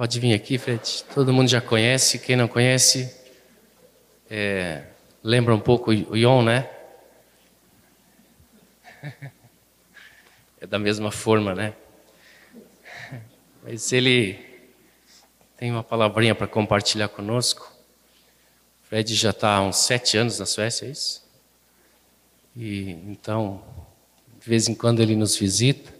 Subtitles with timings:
[0.00, 1.04] Pode vir aqui, Fred.
[1.14, 2.18] Todo mundo já conhece.
[2.18, 3.14] Quem não conhece,
[4.30, 4.84] é,
[5.22, 6.70] lembra um pouco o Ion, né?
[10.58, 11.74] É da mesma forma, né?
[13.62, 14.38] Mas ele
[15.58, 17.70] tem uma palavrinha para compartilhar conosco.
[18.84, 21.22] Fred já está há uns sete anos na Suécia, é isso?
[22.56, 23.62] E então,
[24.40, 25.99] de vez em quando ele nos visita.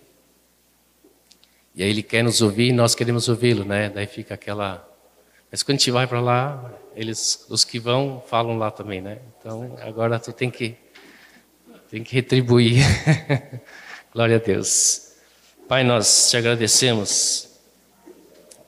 [1.81, 3.89] E aí ele quer nos ouvir e nós queremos ouvi-lo, né?
[3.89, 4.87] Daí fica aquela.
[5.51, 9.19] Mas quando a gente vai para lá, eles, os que vão, falam lá também, né?
[9.39, 10.77] Então agora tu tem que,
[11.89, 12.85] tem que retribuir.
[14.13, 15.13] Glória a Deus.
[15.67, 17.49] Pai, nós te agradecemos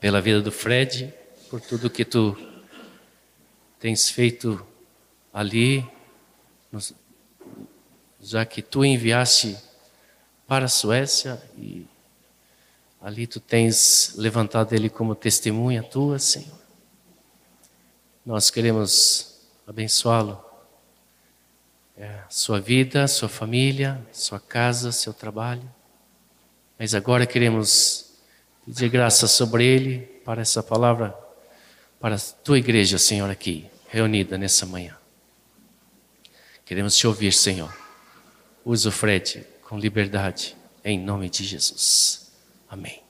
[0.00, 1.12] pela vida do Fred,
[1.50, 2.34] por tudo que tu
[3.78, 4.66] tens feito
[5.34, 5.86] ali,
[8.22, 9.58] já que tu enviaste
[10.46, 11.91] para a Suécia e
[13.02, 16.56] Ali tu tens levantado ele como testemunha tua, Senhor.
[18.24, 20.40] Nós queremos abençoá-lo.
[21.96, 25.68] É, sua vida, sua família, sua casa, seu trabalho.
[26.78, 28.14] Mas agora queremos
[28.64, 31.12] pedir graça sobre ele para essa palavra,
[31.98, 34.96] para a tua igreja, Senhor, aqui, reunida nessa manhã.
[36.64, 37.76] Queremos te ouvir, Senhor.
[38.64, 42.21] Usa o Fred com liberdade, em nome de Jesus.
[42.72, 43.02] Amém.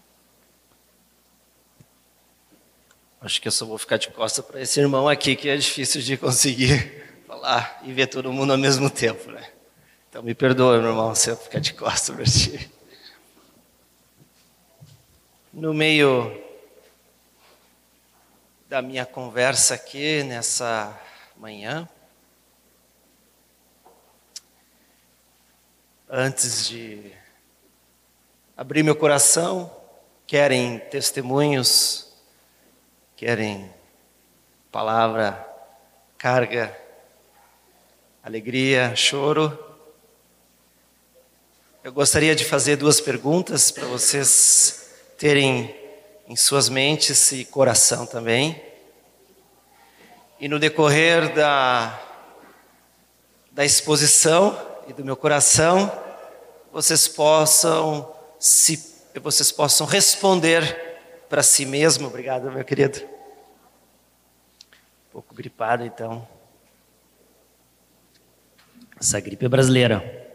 [3.20, 6.02] Acho que eu só vou ficar de costa para esse irmão aqui que é difícil
[6.02, 9.52] de conseguir falar e ver todo mundo ao mesmo tempo, né?
[10.08, 12.68] Então me perdoa, meu irmão, se eu ficar de costa para ti.
[15.52, 16.42] No meio
[18.68, 21.00] da minha conversa aqui nessa
[21.36, 21.88] manhã,
[26.10, 27.21] antes de
[28.62, 29.68] abrir meu coração,
[30.24, 32.12] querem testemunhos,
[33.16, 33.68] querem
[34.70, 35.44] palavra,
[36.16, 36.72] carga,
[38.22, 39.58] alegria, choro.
[41.82, 45.74] Eu gostaria de fazer duas perguntas para vocês terem
[46.28, 48.62] em suas mentes e coração também.
[50.38, 52.00] E no decorrer da,
[53.50, 54.56] da exposição
[54.86, 55.90] e do meu coração,
[56.72, 58.92] vocês possam se
[59.22, 60.98] vocês possam responder
[61.28, 62.08] para si mesmo.
[62.08, 62.98] Obrigado, meu querido.
[62.98, 66.26] Um pouco gripado, então.
[68.98, 70.28] Essa gripe é brasileira,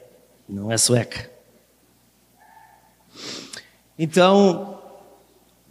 [0.48, 1.30] não é sueca.
[4.00, 4.82] Então,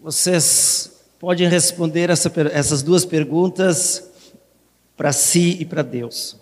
[0.02, 4.10] vocês podem responder essa, essas duas perguntas
[4.94, 6.38] para si e para Deus.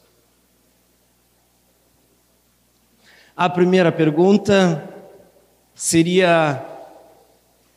[3.36, 4.90] A primeira pergunta
[5.74, 6.64] seria: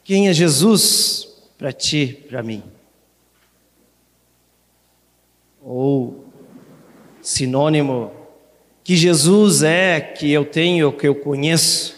[0.03, 1.27] quem é Jesus
[1.57, 2.63] para ti, para mim?
[5.61, 6.25] Ou
[7.21, 8.11] sinônimo,
[8.83, 11.97] que Jesus é que eu tenho, que eu conheço?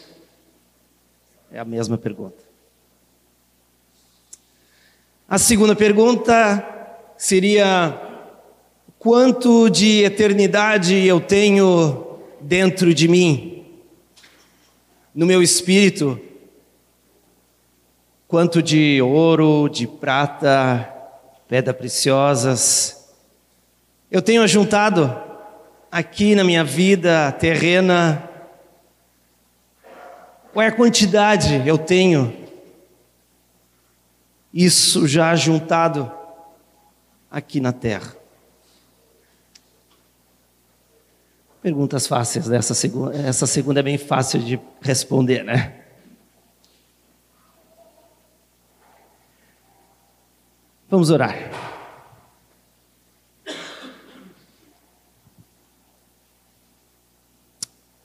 [1.51, 2.43] É a mesma pergunta.
[5.27, 6.65] A segunda pergunta
[7.15, 7.95] seria:
[8.97, 13.58] quanto de eternidade eu tenho dentro de mim?
[15.19, 16.17] No meu espírito,
[18.25, 20.89] quanto de ouro, de prata,
[21.45, 23.13] pedras preciosas,
[24.09, 25.13] eu tenho juntado
[25.91, 28.29] aqui na minha vida terrena,
[30.53, 32.33] qual é a quantidade eu tenho
[34.53, 36.09] isso já juntado
[37.29, 38.15] aqui na terra?
[41.61, 43.15] Perguntas fáceis segunda.
[43.17, 45.83] Essa segunda é bem fácil de responder, né?
[50.89, 51.35] Vamos orar.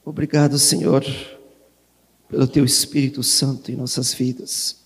[0.05, 1.05] Obrigado, Senhor,
[2.29, 4.85] pelo Teu Espírito Santo em nossas vidas.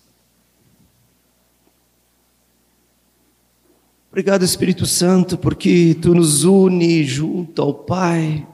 [4.09, 8.47] Obrigado, Espírito Santo, porque Tu nos une junto ao Pai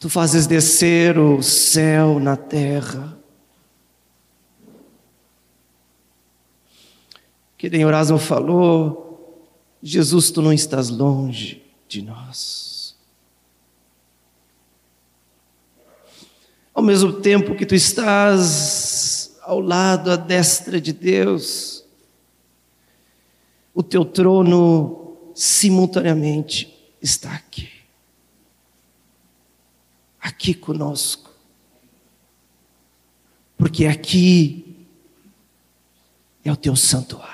[0.00, 3.18] Tu fazes descer o céu na terra.
[7.58, 9.44] Que nem Erasmo falou,
[9.82, 12.96] Jesus, tu não estás longe de nós.
[16.72, 21.84] Ao mesmo tempo que tu estás ao lado, à destra de Deus,
[23.74, 27.79] o teu trono simultaneamente está aqui
[30.20, 31.30] aqui conosco.
[33.56, 34.86] Porque aqui
[36.44, 37.30] é o teu santuário.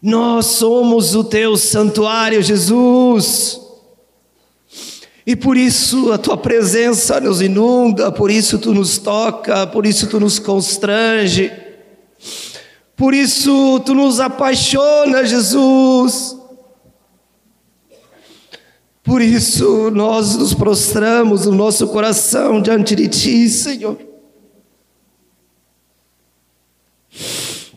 [0.00, 3.60] Nós somos o teu santuário, Jesus.
[5.26, 10.06] E por isso a tua presença nos inunda, por isso tu nos toca, por isso
[10.06, 11.52] tu nos constrange.
[12.96, 16.37] Por isso tu nos apaixona, Jesus.
[19.08, 23.98] Por isso nós nos prostramos o nosso coração diante de ti, Senhor.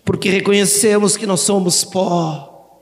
[0.04, 2.82] Porque reconhecemos que nós somos pó.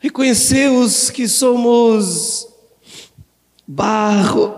[0.00, 2.48] Reconhecemos que somos
[3.64, 4.52] barro,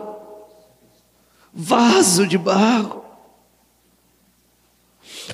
[1.52, 3.04] vaso de barro.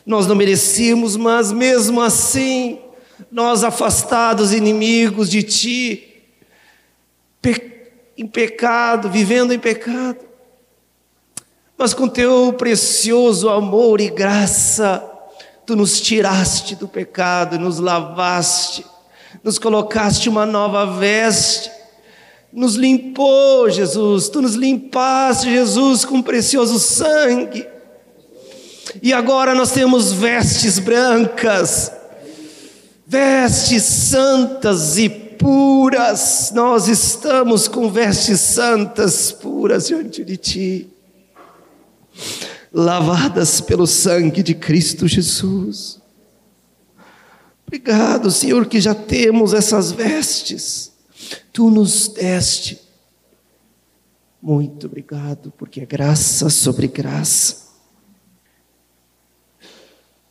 [0.05, 2.81] Nós não merecíamos, mas mesmo assim,
[3.31, 6.08] nós afastados, inimigos de Ti,
[8.17, 10.19] em pecado, vivendo em pecado,
[11.77, 15.05] mas com Teu precioso amor e graça,
[15.65, 18.85] Tu nos tiraste do pecado, nos lavaste,
[19.45, 21.71] nos colocaste uma nova veste,
[22.53, 27.67] nos limpou, Jesus, Tu nos limpaste, Jesus, com precioso sangue.
[29.03, 31.93] E agora nós temos vestes brancas,
[33.07, 36.51] vestes santas e puras.
[36.55, 40.91] Nós estamos com vestes santas, puras diante de Ti,
[42.73, 46.01] lavadas pelo sangue de Cristo Jesus.
[47.67, 50.93] Obrigado, Senhor, que já temos essas vestes.
[51.53, 52.81] Tu nos deste.
[54.41, 57.69] Muito obrigado, porque é graça sobre graça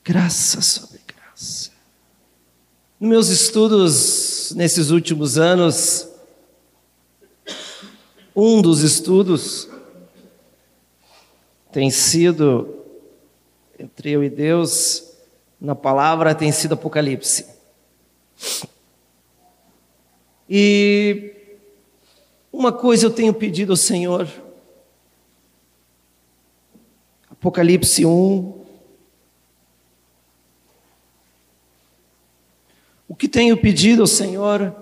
[0.08, 0.97] graça sobre.
[3.00, 6.10] Nos meus estudos nesses últimos anos,
[8.36, 9.70] um dos estudos
[11.72, 12.76] tem sido,
[13.78, 15.12] entre eu e Deus,
[15.62, 17.46] na palavra tem sido Apocalipse.
[20.50, 21.36] E
[22.52, 24.28] uma coisa eu tenho pedido ao Senhor,
[27.30, 28.57] Apocalipse 1,
[33.08, 34.76] O que tenho pedido ao Senhor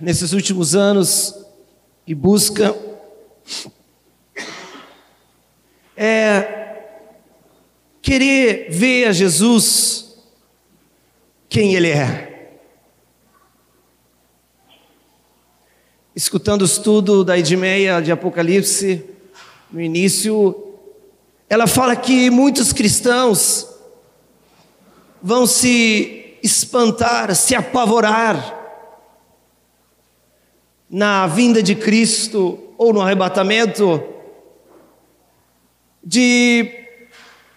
[0.00, 1.34] nesses últimos anos
[2.06, 2.76] e busca
[5.96, 6.82] é
[8.02, 10.18] querer ver a Jesus
[11.48, 12.58] quem Ele é.
[16.14, 19.02] Escutando o estudo da Edmeia de Apocalipse,
[19.70, 20.74] no início,
[21.48, 23.71] ela fala que muitos cristãos
[25.22, 28.60] vão se espantar, se apavorar
[30.90, 34.02] na vinda de Cristo ou no arrebatamento,
[36.04, 36.86] de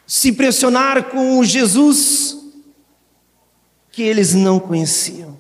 [0.06, 2.38] se impressionar com o Jesus
[3.92, 5.36] que eles não conheciam.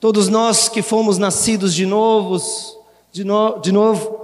[0.00, 2.76] Todos nós que fomos nascidos de novos,
[3.12, 4.21] de, no, de novo,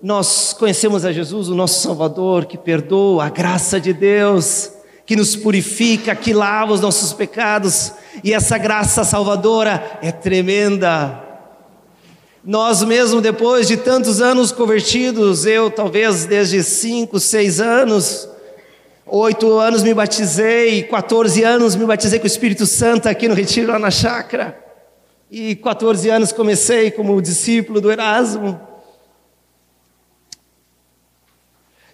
[0.00, 4.70] nós conhecemos a Jesus, o nosso Salvador, que perdoa, a graça de Deus,
[5.04, 7.92] que nos purifica, que lava os nossos pecados,
[8.22, 11.20] e essa graça salvadora é tremenda.
[12.44, 18.28] Nós mesmo depois de tantos anos convertidos, eu talvez desde cinco, seis anos,
[19.04, 23.72] oito anos me batizei, 14 anos me batizei com o Espírito Santo aqui no Retiro,
[23.72, 24.56] lá na chácara,
[25.28, 28.67] e 14 anos comecei como discípulo do Erasmo.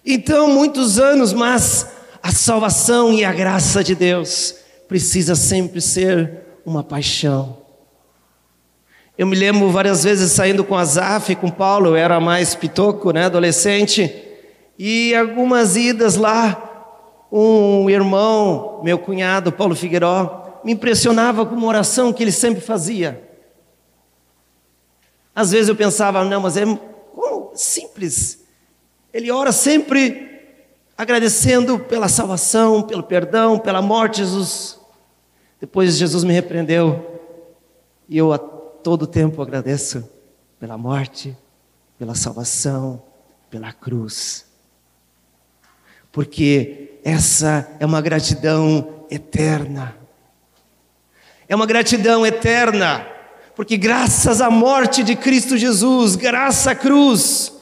[0.05, 1.87] Então, muitos anos, mas
[2.21, 4.55] a salvação e a graça de Deus
[4.87, 7.57] precisa sempre ser uma paixão.
[9.17, 13.11] Eu me lembro várias vezes saindo com a Zaf, com Paulo, eu era mais pitoco,
[13.11, 14.13] né, adolescente,
[14.77, 22.13] e algumas idas lá, um irmão, meu cunhado, Paulo Figueiró, me impressionava com uma oração
[22.13, 23.23] que ele sempre fazia.
[25.33, 26.65] Às vezes eu pensava, não, mas é
[27.55, 28.44] simples.
[29.15, 30.43] Ele ora sempre
[30.97, 34.77] agradecendo pela salvação, pelo perdão, pela morte de Jesus.
[35.57, 37.21] Depois Jesus me repreendeu
[38.09, 40.03] e eu a todo tempo agradeço
[40.59, 41.33] pela morte,
[41.97, 43.01] pela salvação,
[43.49, 44.47] pela cruz.
[46.11, 49.95] Porque essa é uma gratidão eterna.
[51.47, 53.07] É uma gratidão eterna,
[53.55, 57.54] porque graças à morte de Cristo Jesus, graças à cruz,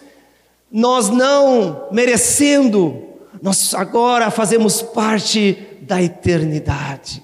[0.74, 3.04] nós não merecendo,
[3.40, 7.22] nós agora fazemos parte da eternidade.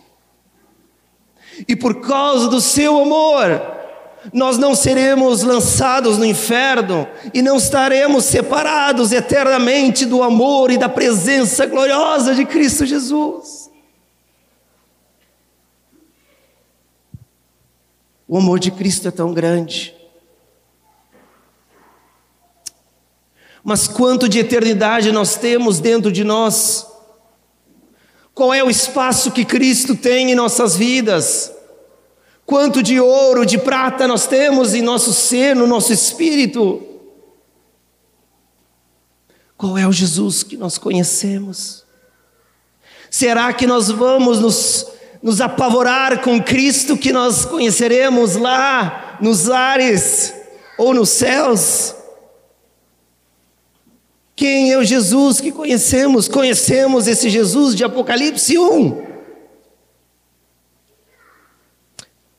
[1.67, 3.59] E por causa do seu amor,
[4.31, 10.87] nós não seremos lançados no inferno e não estaremos separados eternamente do amor e da
[10.87, 13.67] presença gloriosa de Cristo Jesus.
[18.27, 19.98] O amor de Cristo é tão grande.
[23.63, 26.87] Mas quanto de eternidade nós temos dentro de nós?
[28.33, 31.51] Qual é o espaço que Cristo tem em nossas vidas?
[32.45, 36.81] Quanto de ouro, de prata nós temos em nosso ser, no nosso espírito?
[39.57, 41.83] Qual é o Jesus que nós conhecemos?
[43.11, 44.87] Será que nós vamos nos,
[45.21, 50.33] nos apavorar com Cristo que nós conheceremos lá nos ares
[50.77, 51.98] ou nos céus?
[54.39, 56.29] Quem é o Jesus que conhecemos?
[56.29, 59.05] Conhecemos esse Jesus de Apocalipse 1.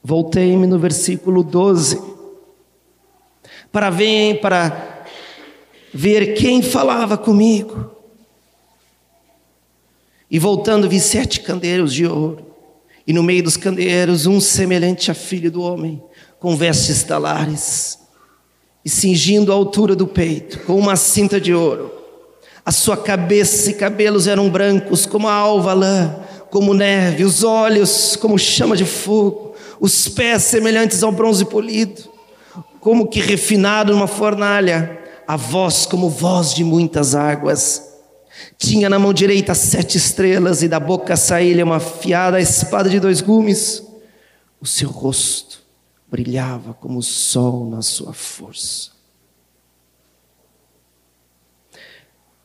[0.03, 2.01] Voltei-me no versículo 12
[3.71, 5.05] para ver, para
[5.93, 7.95] ver quem falava comigo.
[10.31, 12.47] E voltando, vi sete candeeiros de ouro,
[13.07, 16.03] e no meio dos candeeiros um semelhante a filho do homem,
[16.39, 18.00] com vestes talares
[18.85, 21.93] e cingindo a altura do peito, com uma cinta de ouro.
[22.65, 26.17] A sua cabeça e cabelos eram brancos como a alva lã,
[26.51, 32.03] como neve, os olhos como chama de fogo, os pés semelhantes ao bronze polido,
[32.81, 37.89] como que refinado numa fornalha, a voz como voz de muitas águas.
[38.59, 43.21] Tinha na mão direita sete estrelas e da boca saía uma afiada espada de dois
[43.21, 43.83] gumes.
[44.61, 45.60] O seu rosto
[46.11, 48.91] brilhava como o sol na sua força.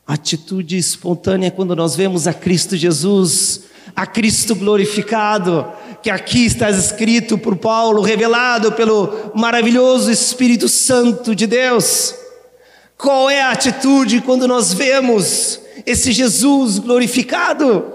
[0.05, 3.63] Atitude espontânea quando nós vemos a Cristo Jesus,
[3.95, 5.65] a Cristo glorificado,
[6.03, 12.13] que aqui está escrito por Paulo, revelado pelo maravilhoso Espírito Santo de Deus.
[12.95, 17.91] Qual é a atitude quando nós vemos esse Jesus glorificado?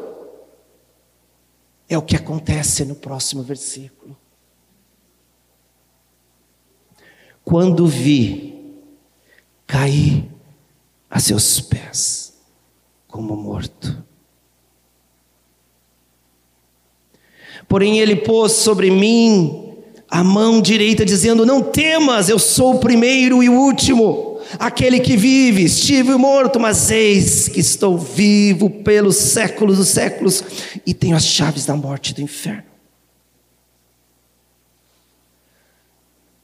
[1.89, 4.20] É o que acontece no próximo versículo.
[7.51, 8.55] Quando vi,
[9.67, 10.31] caí
[11.11, 12.33] a seus pés
[13.09, 14.05] como morto.
[17.67, 19.75] Porém, ele pôs sobre mim
[20.09, 25.17] a mão direita, dizendo: Não temas, eu sou o primeiro e o último, aquele que
[25.17, 25.65] vive.
[25.65, 30.45] Estive morto, mas eis que estou vivo pelos séculos dos séculos
[30.87, 32.70] e tenho as chaves da morte e do inferno.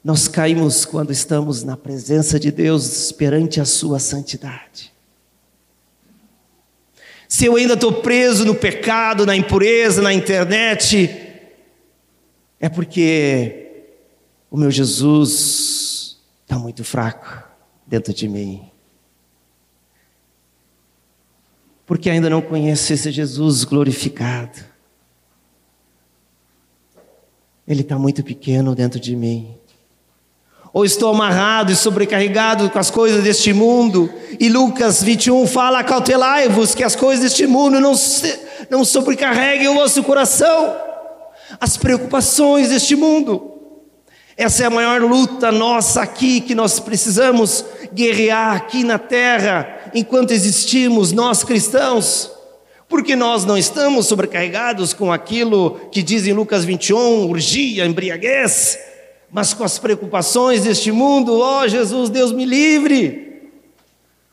[0.06, 4.94] Nós caímos quando estamos na presença de Deus perante a Sua santidade.
[7.28, 11.10] Se eu ainda estou preso no pecado, na impureza, na internet,
[12.60, 13.88] é porque
[14.48, 17.42] o meu Jesus está muito fraco
[17.84, 18.62] dentro de mim.
[21.84, 24.64] Porque ainda não conheço esse Jesus glorificado.
[27.66, 29.65] Ele está muito pequeno dentro de mim
[30.76, 34.12] ou estou amarrado e sobrecarregado com as coisas deste mundo.
[34.38, 39.74] E Lucas 21 fala: Cautelai-vos que as coisas deste mundo não, se, não sobrecarreguem o
[39.74, 40.76] vosso coração,
[41.58, 43.52] as preocupações deste mundo.
[44.36, 47.64] Essa é a maior luta nossa aqui que nós precisamos
[47.94, 52.30] guerrear aqui na terra, enquanto existimos, nós cristãos.
[52.86, 58.78] Porque nós não estamos sobrecarregados com aquilo que diz em Lucas 21, urgia, embriaguez,
[59.30, 63.50] mas com as preocupações deste mundo, ó oh, Jesus, Deus me livre,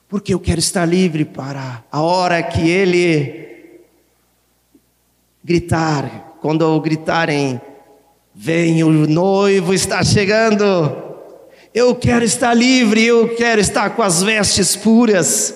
[0.08, 3.44] porque eu quero estar livre para a hora que Ele
[5.44, 7.60] gritar, quando gritarem,
[8.34, 10.64] vem o noivo está chegando,
[11.74, 15.54] eu quero estar livre, eu quero estar com as vestes puras,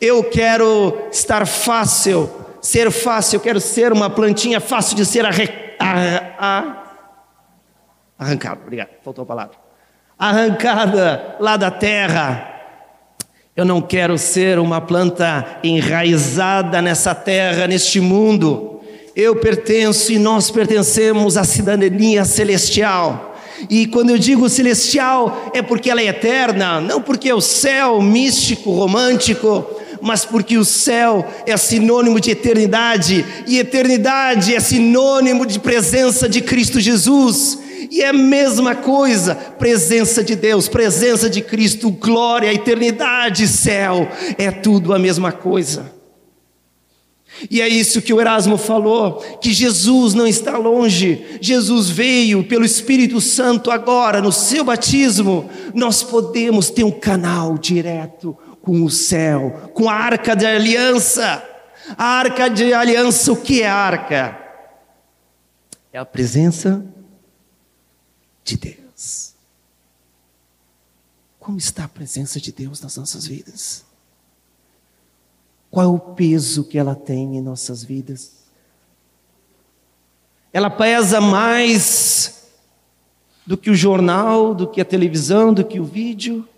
[0.00, 2.30] eu quero estar fácil,
[2.60, 5.48] ser fácil, eu quero ser uma plantinha fácil de ser arre,
[8.18, 9.56] Arrancada, obrigado, faltou a palavra.
[10.18, 12.54] Arrancada lá da terra.
[13.54, 18.80] Eu não quero ser uma planta enraizada nessa terra, neste mundo.
[19.14, 23.36] Eu pertenço e nós pertencemos à cidadania celestial.
[23.70, 28.00] E quando eu digo celestial, é porque ela é eterna, não porque é o céu
[28.00, 29.64] místico, romântico,
[30.00, 36.40] mas porque o céu é sinônimo de eternidade, e eternidade é sinônimo de presença de
[36.40, 37.67] Cristo Jesus.
[37.90, 44.50] E é a mesma coisa, presença de Deus, presença de Cristo, glória, eternidade, céu, é
[44.50, 45.98] tudo a mesma coisa.
[47.50, 51.38] E é isso que o Erasmo falou, que Jesus não está longe.
[51.40, 58.36] Jesus veio pelo Espírito Santo agora, no seu batismo, nós podemos ter um canal direto
[58.60, 61.44] com o céu, com a arca de aliança.
[61.96, 64.36] A arca de aliança, o que é arca?
[65.92, 66.84] É a presença
[68.48, 69.34] de Deus.
[71.38, 73.84] Como está a presença de Deus nas nossas vidas?
[75.70, 78.32] Qual é o peso que ela tem em nossas vidas?
[80.52, 82.48] Ela pesa mais
[83.46, 86.48] do que o jornal, do que a televisão, do que o vídeo.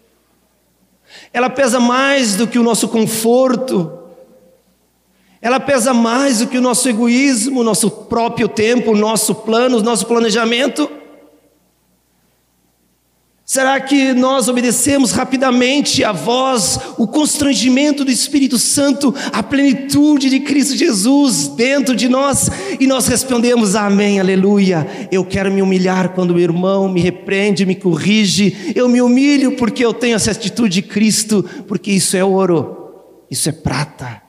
[1.33, 3.99] Ela pesa mais do que o nosso conforto.
[5.43, 11.00] Ela pesa mais do que o nosso egoísmo, nosso próprio tempo, nosso plano, nosso planejamento.
[13.53, 20.39] Será que nós obedecemos rapidamente a voz, o constrangimento do Espírito Santo, a plenitude de
[20.39, 24.87] Cristo Jesus dentro de nós e nós respondemos amém, aleluia.
[25.11, 28.73] Eu quero me humilhar quando o irmão me repreende, me corrige.
[28.73, 33.49] Eu me humilho porque eu tenho essa atitude de Cristo, porque isso é ouro, isso
[33.49, 34.23] é prata.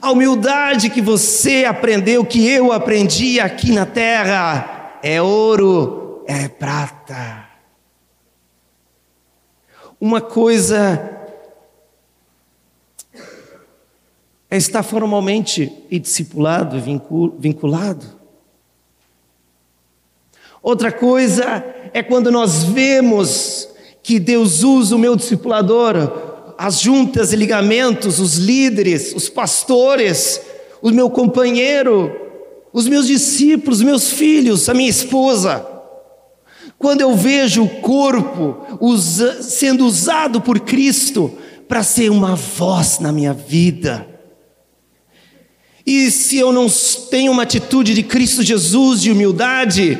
[0.00, 7.45] A humildade que você aprendeu, que eu aprendi aqui na terra, é ouro, é prata.
[10.00, 11.16] Uma coisa
[14.50, 16.80] é estar formalmente e discipulado,
[17.38, 18.06] vinculado.
[20.62, 23.68] Outra coisa é quando nós vemos
[24.02, 30.40] que Deus usa o meu discipulador, as juntas e ligamentos, os líderes, os pastores,
[30.82, 32.14] o meu companheiro,
[32.72, 35.75] os meus discípulos, meus filhos, a minha esposa.
[36.78, 41.32] Quando eu vejo o corpo usa, sendo usado por Cristo
[41.66, 44.06] para ser uma voz na minha vida,
[45.86, 46.66] e se eu não
[47.10, 49.98] tenho uma atitude de Cristo Jesus de humildade,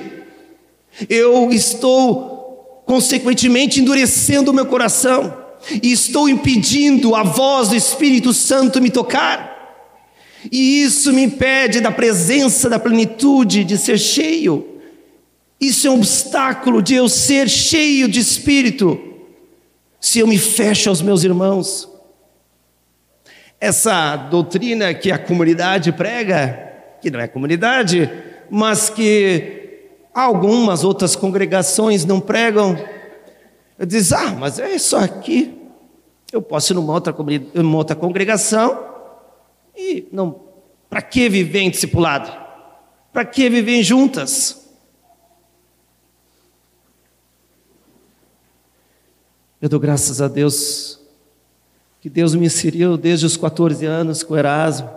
[1.09, 5.33] eu estou consequentemente endurecendo o meu coração
[5.83, 9.54] e estou impedindo a voz do Espírito Santo me tocar.
[10.50, 14.75] E isso me impede da presença, da plenitude, de ser cheio.
[15.60, 19.00] Isso é um obstáculo de eu ser cheio de espírito,
[20.00, 21.88] se eu me fecho aos meus irmãos.
[23.58, 28.10] Essa doutrina que a comunidade prega, que não é comunidade,
[28.50, 29.80] mas que
[30.12, 32.76] algumas outras congregações não pregam,
[33.78, 35.54] eu diz: ah, mas é só aqui.
[36.30, 37.14] Eu posso ir numa outra,
[37.54, 38.78] numa outra congregação
[39.76, 40.45] e não.
[40.88, 42.30] Para que viver em discipulado?
[43.12, 44.65] Para que viver juntas?
[49.60, 51.00] Eu dou graças a Deus
[51.99, 54.90] que Deus me inseriu desde os 14 anos com Erasmo.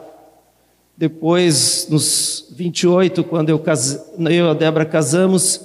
[0.98, 4.02] Depois, nos 28, quando eu, case...
[4.18, 5.62] eu e a Débora casamos,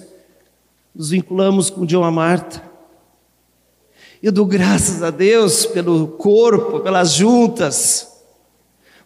[0.94, 2.62] nos vinculamos com John e Marta.
[4.22, 8.09] Eu dou graças a Deus pelo corpo, pelas juntas,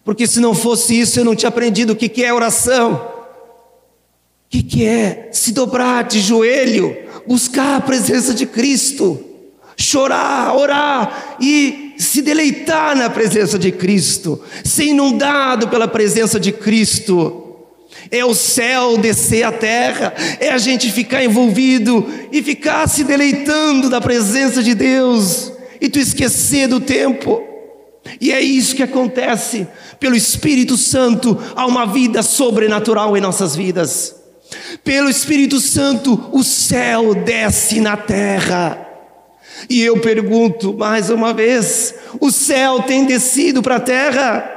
[0.05, 2.93] porque se não fosse isso, eu não tinha aprendido o que é oração,
[4.45, 6.95] o que é se dobrar de joelho,
[7.27, 9.25] buscar a presença de Cristo
[9.79, 17.45] chorar, orar e se deleitar na presença de Cristo, ser inundado pela presença de Cristo.
[18.11, 23.89] É o céu descer à terra, é a gente ficar envolvido e ficar se deleitando
[23.89, 27.41] da presença de Deus e tu esquecer do tempo.
[28.19, 29.67] E é isso que acontece
[29.99, 34.15] pelo Espírito Santo, há uma vida sobrenatural em nossas vidas.
[34.83, 38.88] Pelo Espírito Santo, o céu desce na terra.
[39.67, 44.55] E eu pergunto mais uma vez: o céu tem descido para a terra?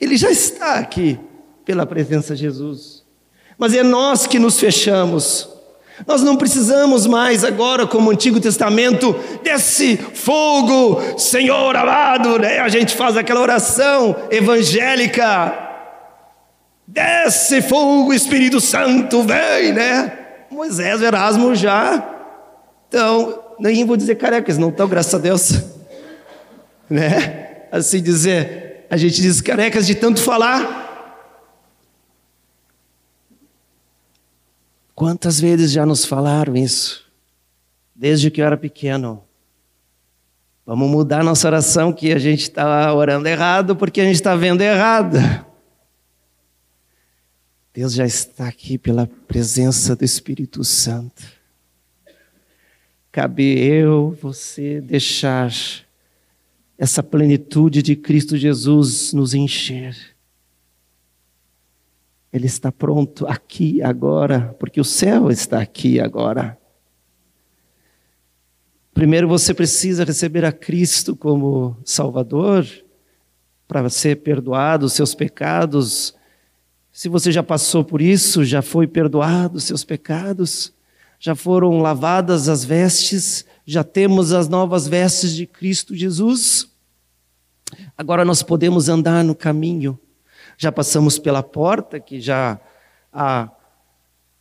[0.00, 1.18] Ele já está aqui
[1.64, 3.04] pela presença de Jesus.
[3.58, 5.48] Mas é nós que nos fechamos.
[6.06, 12.58] Nós não precisamos mais agora, como o Antigo Testamento, desse fogo, Senhor amado, né?
[12.58, 15.64] A gente faz aquela oração evangélica.
[16.86, 20.18] Desce fogo, Espírito Santo, vem, né?
[20.50, 22.15] Moisés Erasmo já
[22.88, 25.52] então, nem vou dizer carecas, não estão, graças a Deus.
[26.88, 27.66] Né?
[27.72, 30.86] Assim dizer, a gente diz carecas de tanto falar.
[34.94, 37.04] Quantas vezes já nos falaram isso?
[37.92, 39.24] Desde que eu era pequeno.
[40.64, 44.62] Vamos mudar nossa oração, que a gente está orando errado porque a gente está vendo
[44.62, 45.18] errado.
[47.74, 51.35] Deus já está aqui pela presença do Espírito Santo.
[53.16, 55.50] Cabe eu, você, deixar
[56.76, 59.96] essa plenitude de Cristo Jesus nos encher.
[62.30, 66.58] Ele está pronto aqui agora, porque o céu está aqui agora.
[68.92, 72.66] Primeiro você precisa receber a Cristo como Salvador,
[73.66, 76.14] para ser perdoado os seus pecados.
[76.92, 80.75] Se você já passou por isso, já foi perdoado os seus pecados,
[81.18, 86.68] já foram lavadas as vestes, já temos as novas vestes de Cristo Jesus.
[87.96, 89.98] Agora nós podemos andar no caminho.
[90.56, 92.60] Já passamos pela porta, que já
[93.12, 93.50] há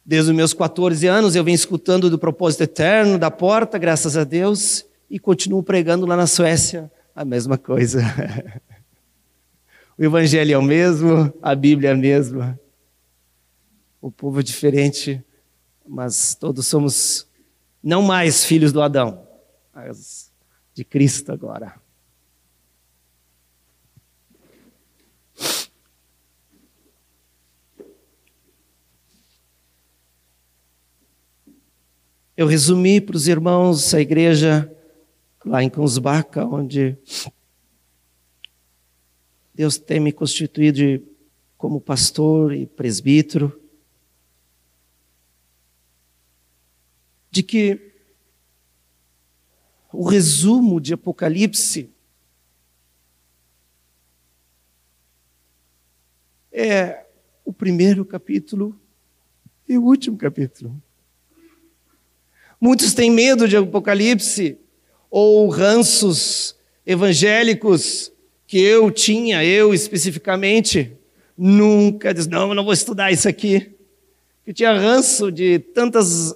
[0.05, 4.23] desde os meus 14 anos eu venho escutando do propósito eterno da porta, graças a
[4.23, 8.01] Deus, e continuo pregando lá na Suécia a mesma coisa.
[9.97, 12.59] O evangelho é o mesmo, a Bíblia é a mesma.
[14.01, 15.23] O povo é diferente,
[15.87, 17.27] mas todos somos
[17.83, 19.27] não mais filhos do Adão,
[19.73, 20.31] mas
[20.73, 21.79] de Cristo agora.
[32.37, 34.69] Eu resumi para os irmãos a igreja
[35.45, 36.97] lá em Kunzbaka, onde
[39.53, 41.01] Deus tem me constituído
[41.57, 43.57] como pastor e presbítero,
[47.35, 47.91] de que
[49.91, 51.89] o resumo de Apocalipse
[56.49, 57.05] é
[57.43, 58.79] o primeiro capítulo
[59.67, 60.81] e o último capítulo.
[62.57, 64.57] Muitos têm medo de Apocalipse
[65.11, 68.13] ou ranços evangélicos
[68.47, 70.97] que eu tinha, eu especificamente,
[71.37, 73.75] nunca disse, não, eu não vou estudar isso aqui.
[74.47, 76.33] Eu tinha ranço de tantas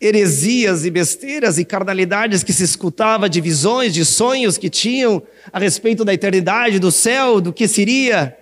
[0.00, 5.58] heresias e besteiras e carnalidades que se escutava, de visões, de sonhos que tinham a
[5.58, 8.38] respeito da eternidade, do céu, do que seria.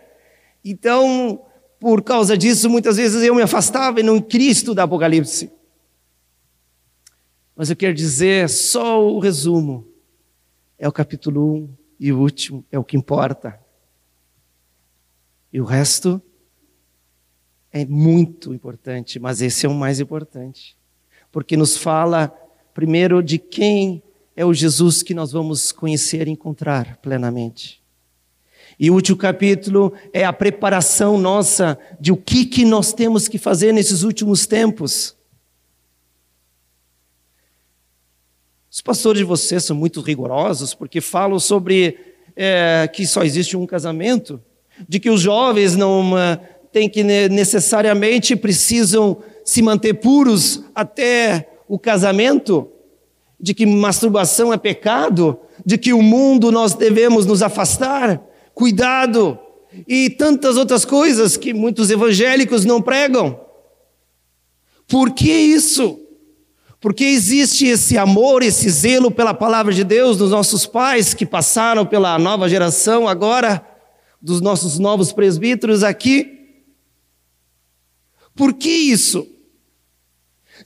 [0.64, 1.40] Então,
[1.80, 5.50] por causa disso, muitas vezes eu me afastava e não Cristo da Apocalipse.
[7.54, 9.88] Mas eu quero dizer só o resumo.
[10.78, 13.58] É o capítulo 1, e o último é o que importa.
[15.50, 16.20] E o resto
[17.72, 20.75] é muito importante, mas esse é o mais importante.
[21.36, 22.34] Porque nos fala,
[22.72, 24.02] primeiro, de quem
[24.34, 27.82] é o Jesus que nós vamos conhecer e encontrar plenamente.
[28.80, 33.36] E o último capítulo é a preparação nossa de o que, que nós temos que
[33.36, 35.14] fazer nesses últimos tempos.
[38.70, 41.98] Os pastores de vocês são muito rigorosos porque falam sobre
[42.34, 44.42] é, que só existe um casamento,
[44.88, 46.38] de que os jovens não uh,
[46.72, 52.68] têm que necessariamente precisam se manter puros até o casamento,
[53.38, 58.20] de que masturbação é pecado, de que o mundo nós devemos nos afastar,
[58.52, 59.38] cuidado,
[59.86, 63.40] e tantas outras coisas que muitos evangélicos não pregam.
[64.88, 66.00] Por que isso?
[66.80, 71.86] Porque existe esse amor, esse zelo pela palavra de Deus dos nossos pais que passaram
[71.86, 73.64] pela nova geração agora,
[74.20, 76.32] dos nossos novos presbíteros aqui.
[78.34, 79.35] Por que isso?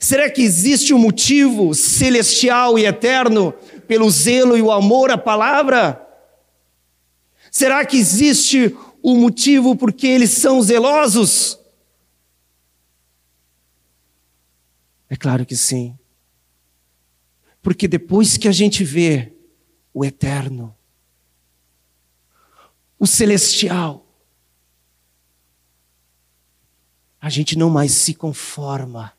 [0.03, 3.53] Será que existe um motivo celestial e eterno
[3.87, 6.03] pelo zelo e o amor à palavra?
[7.51, 11.59] Será que existe um motivo porque eles são zelosos?
[15.07, 15.95] É claro que sim.
[17.61, 19.31] Porque depois que a gente vê
[19.93, 20.75] o eterno,
[22.97, 24.03] o celestial,
[27.19, 29.13] a gente não mais se conforma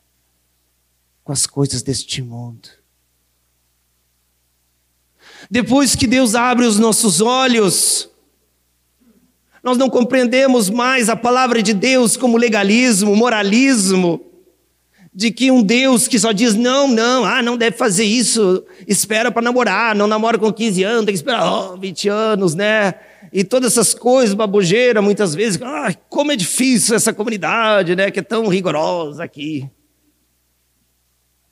[1.25, 2.69] com as coisas deste mundo.
[5.51, 8.09] Depois que Deus abre os nossos olhos,
[9.63, 14.25] nós não compreendemos mais a palavra de Deus como legalismo, moralismo,
[15.15, 19.31] de que um Deus que só diz não, não, ah, não deve fazer isso, espera
[19.31, 22.95] para namorar, não namora com 15 anos, tem que esperar oh, 20 anos, né?
[23.33, 28.21] E todas essas coisas, babogeira, muitas vezes, ah, como é difícil essa comunidade, né, que
[28.21, 29.69] é tão rigorosa aqui.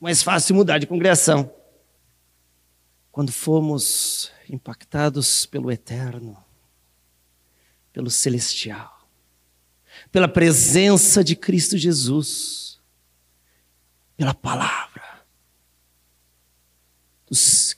[0.01, 1.55] Mais fácil mudar de congregação.
[3.13, 6.37] Quando fomos impactados pelo eterno,
[7.93, 9.07] pelo celestial,
[10.11, 12.81] pela presença de Cristo Jesus,
[14.17, 14.91] pela palavra,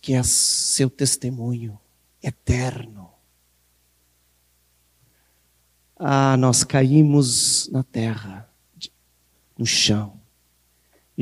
[0.03, 1.79] que é seu testemunho
[2.21, 3.11] eterno.
[5.97, 8.51] Ah, nós caímos na terra,
[9.57, 10.21] no chão,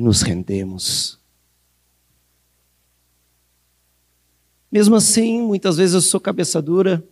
[0.00, 1.20] e nos rendemos.
[4.72, 7.06] Mesmo assim, muitas vezes eu sou cabeça dura,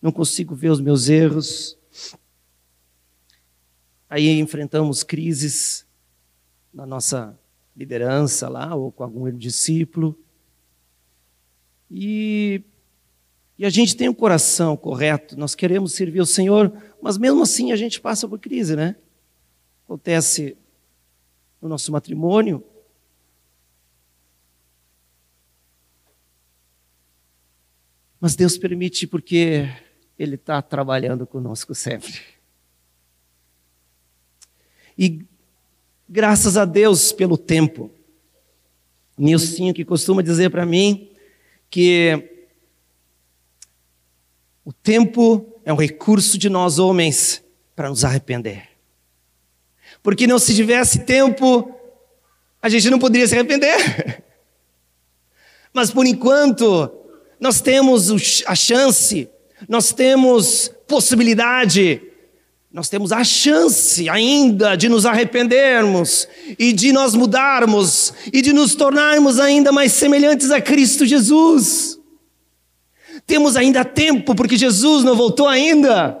[0.00, 1.78] não consigo ver os meus erros.
[4.10, 5.86] Aí enfrentamos crises
[6.72, 7.38] na nossa
[7.74, 10.18] liderança lá, ou com algum discípulo.
[11.90, 12.60] E,
[13.56, 16.70] e a gente tem o um coração correto, nós queremos servir o Senhor,
[17.00, 18.96] mas mesmo assim a gente passa por crise, né?
[19.86, 20.58] Acontece
[21.62, 22.62] no nosso matrimônio,
[28.22, 29.68] Mas Deus permite porque
[30.16, 32.20] Ele está trabalhando conosco sempre.
[34.96, 35.26] E
[36.08, 37.90] graças a Deus pelo tempo.
[39.18, 41.10] Nilcinho que costuma dizer para mim
[41.68, 42.46] que
[44.64, 47.42] o tempo é um recurso de nós homens
[47.74, 48.68] para nos arrepender.
[50.02, 51.72] Porque não se tivesse tempo,
[52.60, 54.22] a gente não poderia se arrepender.
[55.72, 56.90] Mas por enquanto,
[57.40, 58.10] nós temos
[58.46, 59.28] a chance,
[59.68, 62.02] nós temos possibilidade,
[62.72, 66.26] nós temos a chance ainda de nos arrependermos
[66.58, 71.98] e de nós mudarmos e de nos tornarmos ainda mais semelhantes a Cristo Jesus.
[73.26, 76.18] Temos ainda tempo, porque Jesus não voltou ainda.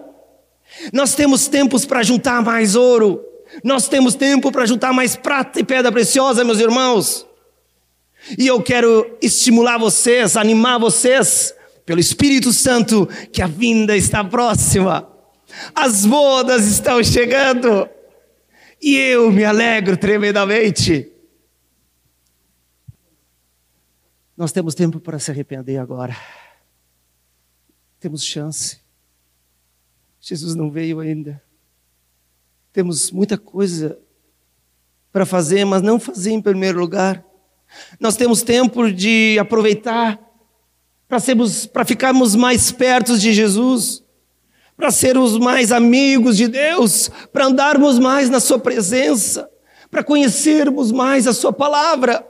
[0.92, 3.22] Nós temos tempos para juntar mais ouro,
[3.62, 7.26] nós temos tempo para juntar mais prata e pedra preciosa, meus irmãos.
[8.38, 15.08] E eu quero estimular vocês, animar vocês, pelo Espírito Santo, que a vinda está próxima.
[15.74, 17.88] As bodas estão chegando.
[18.80, 21.12] E eu me alegro tremendamente.
[24.36, 26.16] Nós temos tempo para se arrepender agora.
[28.00, 28.80] Temos chance.
[30.20, 31.42] Jesus não veio ainda.
[32.72, 33.98] Temos muita coisa
[35.12, 37.24] para fazer, mas não fazer em primeiro lugar.
[38.00, 40.18] Nós temos tempo de aproveitar
[41.06, 44.02] para sermos, para ficarmos mais perto de Jesus,
[44.74, 49.50] para sermos mais amigos de Deus, para andarmos mais na Sua presença,
[49.90, 52.26] para conhecermos mais a Sua palavra.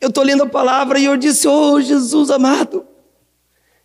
[0.00, 2.86] Eu estou lendo a palavra e eu disse: Oh Jesus amado,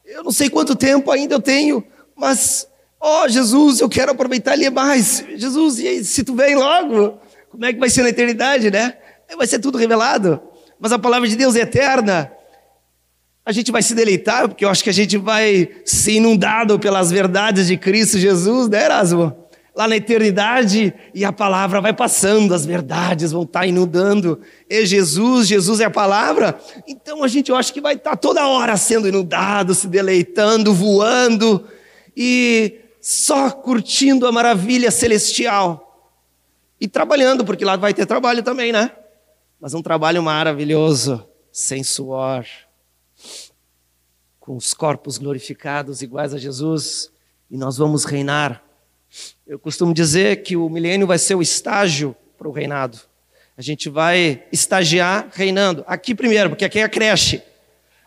[0.05, 1.83] eu não sei quanto tempo ainda eu tenho,
[2.15, 2.67] mas,
[2.99, 5.23] oh Jesus, eu quero aproveitar ler mais.
[5.35, 8.93] Jesus, e aí, se tu vem logo, como é que vai ser na eternidade, né?
[9.35, 10.39] vai ser tudo revelado.
[10.79, 12.31] Mas a palavra de Deus é eterna.
[13.45, 17.09] A gente vai se deleitar, porque eu acho que a gente vai ser inundado pelas
[17.09, 19.35] verdades de Cristo Jesus, né, Erasmo?
[19.75, 24.41] Lá na eternidade, e a palavra vai passando, as verdades vão estar inundando.
[24.69, 26.59] E Jesus, Jesus é a palavra.
[26.87, 31.63] Então a gente, eu acho que vai estar toda hora sendo inundado, se deleitando, voando
[32.15, 35.83] e só curtindo a maravilha celestial.
[36.79, 38.91] E trabalhando, porque lá vai ter trabalho também, né?
[39.59, 42.45] mas um trabalho maravilhoso, sem suor,
[44.39, 47.11] com os corpos glorificados iguais a Jesus,
[47.49, 48.63] e nós vamos reinar.
[49.45, 52.99] Eu costumo dizer que o milênio vai ser o estágio para o reinado.
[53.57, 55.83] A gente vai estagiar reinando.
[55.87, 57.41] Aqui primeiro, porque aqui é a creche.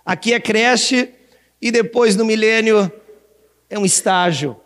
[0.04, 1.12] Aqui é creche
[1.60, 2.90] e depois no milênio
[3.68, 4.60] é um estágio.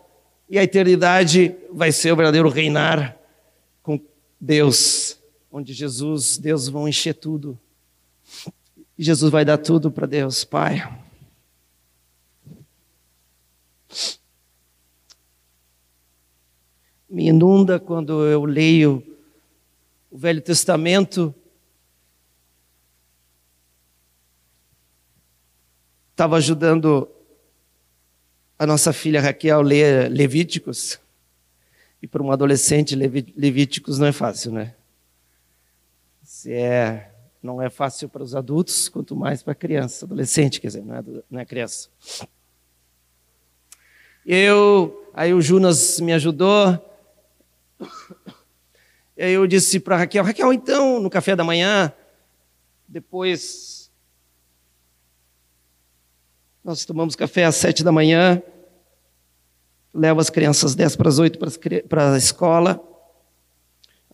[0.54, 3.18] E a eternidade vai ser o verdadeiro reinar
[3.82, 4.00] com
[4.40, 5.18] Deus
[5.50, 7.58] onde Jesus, Deus vão encher tudo.
[8.96, 10.96] E Jesus vai dar tudo para Deus, Pai.
[17.10, 19.02] Me inunda quando eu leio
[20.08, 21.34] o Velho Testamento.
[26.12, 27.08] Estava ajudando
[28.58, 30.98] a nossa filha Raquel ler Levíticos.
[32.00, 34.74] E para um adolescente, Levíticos não é fácil, né?
[36.22, 37.10] Se é,
[37.42, 40.96] não é fácil para os adultos, quanto mais para a criança, adolescente, quer dizer, não
[40.96, 41.88] é, não é criança.
[44.26, 46.78] Eu, aí o Junas me ajudou.
[49.16, 51.92] E aí eu disse para Raquel, Raquel, então, no café da manhã,
[52.88, 53.73] depois
[56.64, 58.42] nós tomamos café às sete da manhã,
[59.92, 61.38] levo as crianças dez para as oito
[61.86, 62.82] para a escola.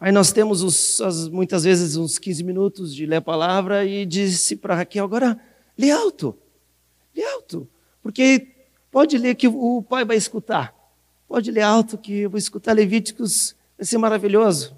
[0.00, 4.04] Aí nós temos os, as, muitas vezes uns 15 minutos de ler a palavra e
[4.04, 5.38] disse para Raquel, agora
[5.78, 6.36] lê alto,
[7.14, 7.68] lê alto,
[8.02, 8.48] porque
[8.90, 10.74] pode ler que o pai vai escutar.
[11.28, 14.76] Pode ler alto que eu vou escutar Levíticos, vai ser maravilhoso.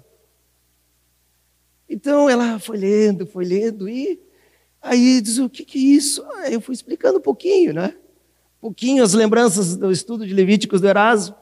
[1.89, 4.21] Então ela foi lendo, foi lendo e
[4.83, 6.21] Aí diz, o que, que é isso?
[6.35, 7.95] Ah, eu fui explicando um pouquinho, né?
[8.57, 11.37] Um pouquinho as lembranças do estudo de Levíticos do Erasmo.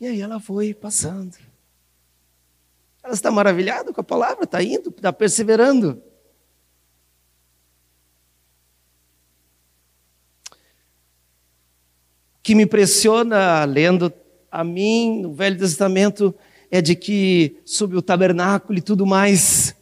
[0.00, 1.36] E aí ela foi passando.
[3.02, 6.02] Ela está maravilhada com a palavra, está indo, está perseverando.
[10.50, 14.10] O que me impressiona lendo
[14.50, 16.34] a mim no Velho Testamento
[16.70, 19.74] é de que sobre o tabernáculo e tudo mais,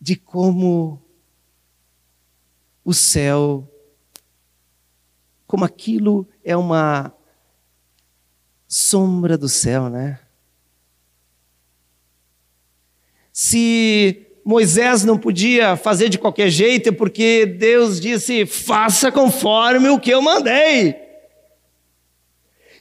[0.00, 1.02] de como
[2.84, 3.68] o céu,
[5.46, 7.12] como aquilo é uma
[8.66, 10.20] sombra do céu, né?
[13.32, 20.00] Se Moisés não podia fazer de qualquer jeito, é porque Deus disse: faça conforme o
[20.00, 20.96] que eu mandei.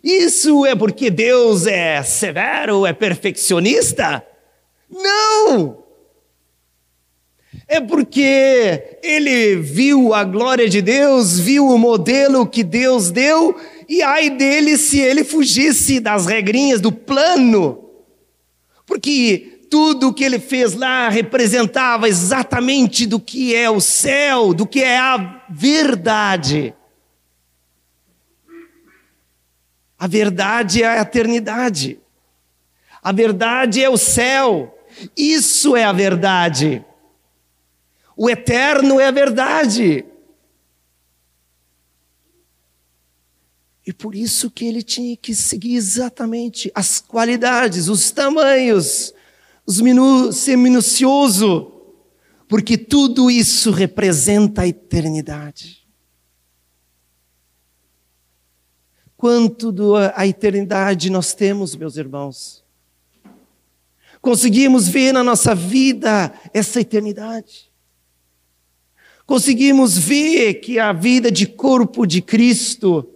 [0.02, 4.26] Isso é porque Deus é severo, é perfeccionista?
[4.90, 5.89] Não!
[7.72, 13.56] É porque ele viu a glória de Deus, viu o modelo que Deus deu,
[13.88, 17.88] e ai dele se ele fugisse das regrinhas do plano.
[18.88, 24.66] Porque tudo o que ele fez lá representava exatamente do que é o céu, do
[24.66, 26.74] que é a verdade.
[30.00, 32.00] A verdade é a eternidade.
[33.00, 34.76] A verdade é o céu.
[35.16, 36.84] Isso é a verdade.
[38.22, 40.04] O eterno é a verdade.
[43.88, 49.14] E por isso que ele tinha que seguir exatamente as qualidades, os tamanhos,
[49.66, 51.72] os minu ser minucioso,
[52.46, 55.88] porque tudo isso representa a eternidade.
[59.16, 62.66] Quanto da eternidade nós temos, meus irmãos?
[64.22, 67.69] Conseguimos ver na nossa vida essa eternidade?
[69.30, 73.08] Conseguimos ver que a vida de corpo de Cristo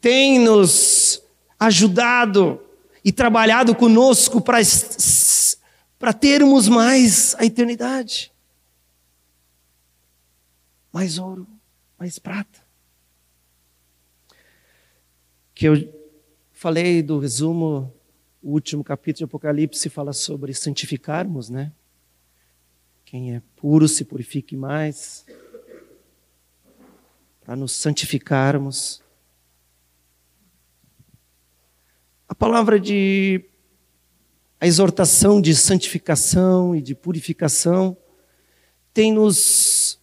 [0.00, 1.22] tem nos
[1.60, 2.58] ajudado
[3.04, 8.32] e trabalhado conosco para termos mais a eternidade.
[10.90, 11.46] Mais ouro,
[11.98, 12.60] mais prata.
[15.54, 15.92] Que eu
[16.54, 17.92] falei do resumo,
[18.42, 21.70] o último capítulo de Apocalipse fala sobre santificarmos, né?
[23.10, 25.24] Quem é puro se purifique mais.
[27.40, 29.02] Para nos santificarmos.
[32.28, 33.42] A palavra de
[34.60, 37.96] a exortação de santificação e de purificação
[38.92, 39.98] tem nos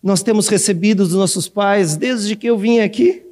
[0.00, 3.26] nós temos recebido dos nossos pais desde que eu vim aqui.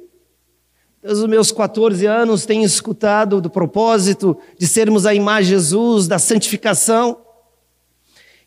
[1.01, 6.09] Desde os meus 14 anos tenho escutado do propósito de sermos a imagem de Jesus,
[6.09, 7.23] da santificação.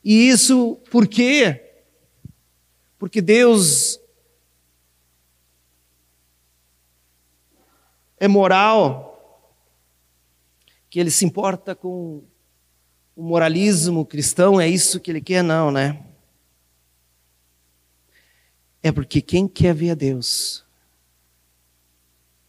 [0.05, 1.65] E isso por quê?
[2.99, 4.01] Porque Deus
[8.19, 9.09] é moral,
[10.91, 12.25] que ele se importa com
[13.15, 15.43] o moralismo cristão, é isso que ele quer?
[15.43, 16.05] Não, né?
[18.83, 20.65] É porque quem quer ver a Deus,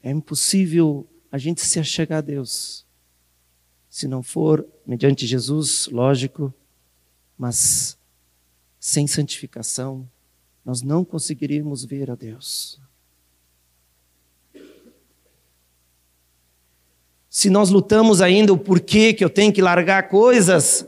[0.01, 2.85] é impossível a gente se achegar a Deus,
[3.89, 6.53] se não for mediante Jesus, lógico,
[7.39, 7.97] mas
[8.79, 10.07] sem santificação,
[10.63, 12.79] nós não conseguiríamos ver a Deus.
[17.29, 20.85] se nós lutamos ainda o porquê que eu tenho que largar coisas,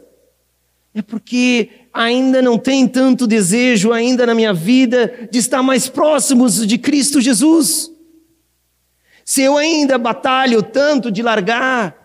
[0.94, 6.66] é porque ainda não tem tanto desejo ainda na minha vida de estar mais próximos
[6.66, 7.92] de Cristo Jesus.
[9.24, 12.01] Se eu ainda batalho tanto de largar,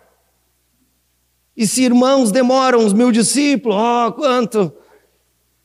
[1.56, 4.72] e se irmãos demoram, os meus discípulos, oh, quanto,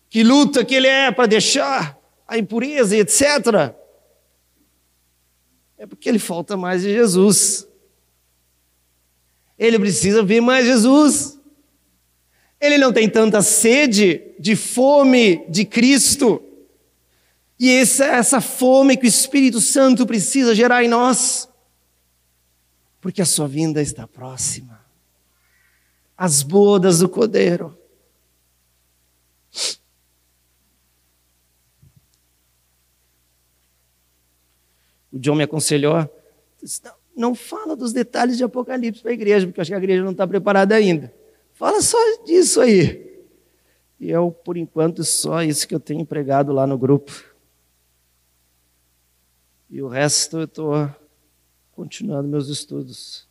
[0.09, 3.75] que luta que ele é para deixar a impureza e etc.
[5.77, 7.67] É porque ele falta mais de Jesus.
[9.59, 11.37] Ele precisa ver mais Jesus.
[12.59, 16.41] Ele não tem tanta sede de fome de Cristo.
[17.59, 21.49] E essa, essa fome que o Espírito Santo precisa gerar em nós.
[23.01, 24.70] Porque a sua vinda está próxima.
[26.23, 27.75] As bodas do Cordeiro.
[35.11, 36.07] O John me aconselhou,
[37.17, 40.03] não fala dos detalhes de Apocalipse para a igreja, porque eu acho que a igreja
[40.03, 41.11] não está preparada ainda.
[41.53, 43.25] Fala só disso aí.
[43.99, 47.11] E eu, por enquanto, só isso que eu tenho pregado lá no grupo.
[49.71, 50.87] E o resto eu estou
[51.71, 53.30] continuando meus estudos.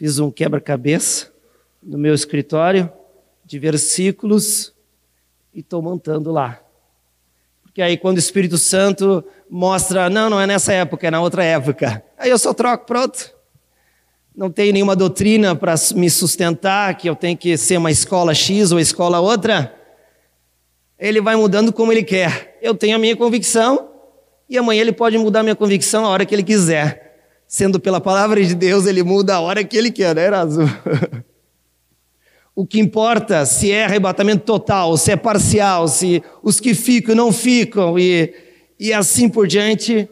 [0.00, 1.30] Fiz um quebra-cabeça
[1.82, 2.90] no meu escritório
[3.44, 4.72] de versículos
[5.52, 6.58] e estou montando lá.
[7.62, 11.44] Porque aí quando o Espírito Santo mostra, não, não é nessa época, é na outra
[11.44, 12.02] época.
[12.16, 13.30] Aí eu só troco, pronto.
[14.34, 18.72] Não tenho nenhuma doutrina para me sustentar, que eu tenho que ser uma escola X
[18.72, 19.78] ou escola outra.
[20.98, 22.58] Ele vai mudando como ele quer.
[22.62, 23.90] Eu tenho a minha convicção
[24.48, 27.09] E amanhã ele pode mudar minha convicção a hora que ele quiser.
[27.50, 30.60] Sendo pela palavra de Deus, ele muda a hora que ele quer, né, Eraso?
[32.54, 37.32] o que importa se é arrebatamento total, se é parcial, se os que ficam não
[37.32, 38.32] ficam e,
[38.78, 40.08] e assim por diante,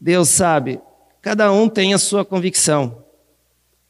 [0.00, 0.80] Deus sabe.
[1.20, 3.04] Cada um tem a sua convicção.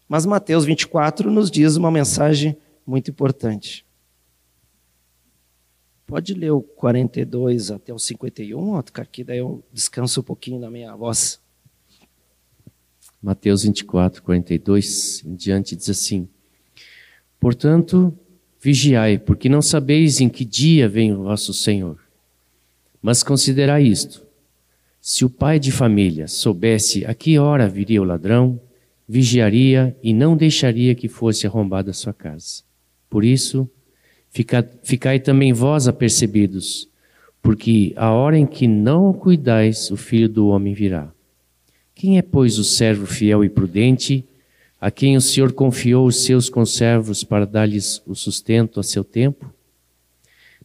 [0.08, 3.86] Mas Mateus 24 nos diz uma mensagem muito importante.
[6.08, 8.82] Pode ler o 42 até o 51,
[9.12, 11.38] que daí eu descanso um pouquinho na minha voz.
[13.22, 16.26] Mateus 24, 42 em diante diz assim:
[17.38, 18.16] Portanto,
[18.60, 21.98] vigiai, porque não sabeis em que dia vem o vosso Senhor.
[23.02, 24.26] Mas considerai isto:
[25.00, 28.60] se o pai de família soubesse a que hora viria o ladrão,
[29.08, 32.62] vigiaria e não deixaria que fosse arrombada a sua casa.
[33.08, 33.68] Por isso,
[34.82, 36.88] ficai também vós apercebidos,
[37.42, 41.12] porque a hora em que não cuidais, o filho do homem virá.
[42.00, 44.24] Quem é, pois, o servo fiel e prudente,
[44.80, 49.52] a quem o Senhor confiou os seus conservos para dar-lhes o sustento a seu tempo?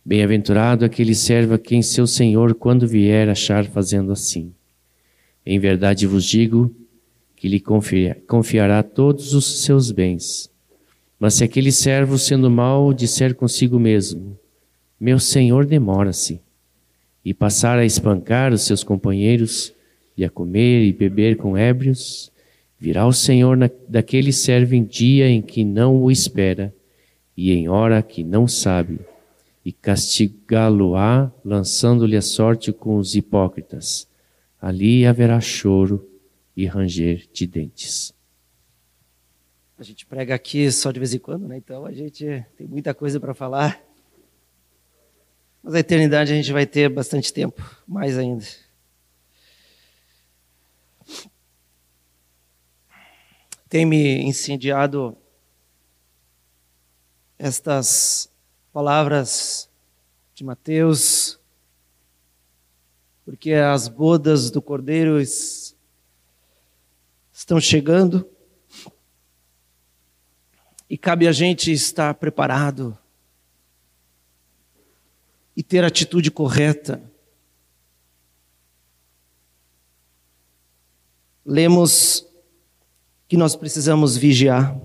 [0.06, 4.54] Bem-aventurado aquele servo a quem seu Senhor, quando vier, achar fazendo assim.
[5.46, 6.74] Em verdade vos digo
[7.36, 10.50] que lhe confiará todos os seus bens.
[11.20, 14.40] Mas se aquele servo, sendo mau, disser consigo mesmo:
[14.98, 16.40] Meu senhor demora-se,
[17.26, 19.75] e passar a espancar os seus companheiros,
[20.18, 22.32] e a comer e beber com ébrios,
[22.80, 26.74] virá o Senhor na, daquele servo em dia em que não o espera,
[27.36, 29.00] e em hora que não sabe,
[29.64, 34.08] e castigá-lo-á, lançando-lhe a sorte com os hipócritas.
[34.62, 36.08] Ali haverá choro
[36.56, 38.14] e ranger de dentes.
[39.78, 41.58] A gente prega aqui só de vez em quando, né?
[41.58, 43.82] Então a gente tem muita coisa para falar.
[45.62, 48.46] Mas a eternidade a gente vai ter bastante tempo, mais ainda.
[53.76, 55.18] Tem me incendiado
[57.38, 58.32] estas
[58.72, 59.70] palavras
[60.34, 61.38] de Mateus,
[63.26, 65.76] porque as bodas do Cordeiro estão
[67.60, 68.26] chegando
[70.90, 72.98] e cabe a gente estar preparado
[75.54, 77.04] e ter a atitude correta.
[81.46, 82.26] Lemos
[83.36, 84.80] que nós precisamos vigiar,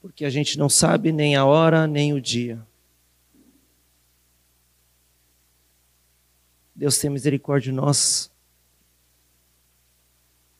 [0.00, 2.66] porque a gente não sabe nem a hora nem o dia.
[6.74, 8.28] Deus tem misericórdia de nós,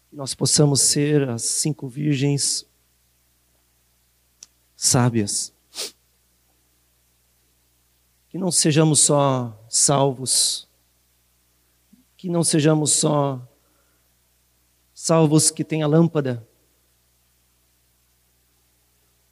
[0.09, 2.64] que nós possamos ser as cinco virgens
[4.76, 5.53] sábias.
[8.28, 10.68] Que não sejamos só salvos,
[12.16, 13.44] que não sejamos só
[14.99, 16.49] salvos que têm a lâmpada,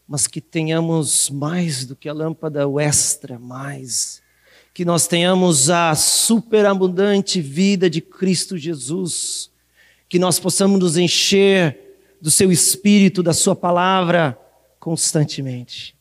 [0.06, 4.22] mas que tenhamos mais do que a lâmpada, o extra, mais.
[4.74, 9.50] Que nós tenhamos a superabundante vida de Cristo Jesus,
[10.06, 14.38] que nós possamos nos encher do seu espírito, da sua palavra,
[14.78, 15.96] constantemente.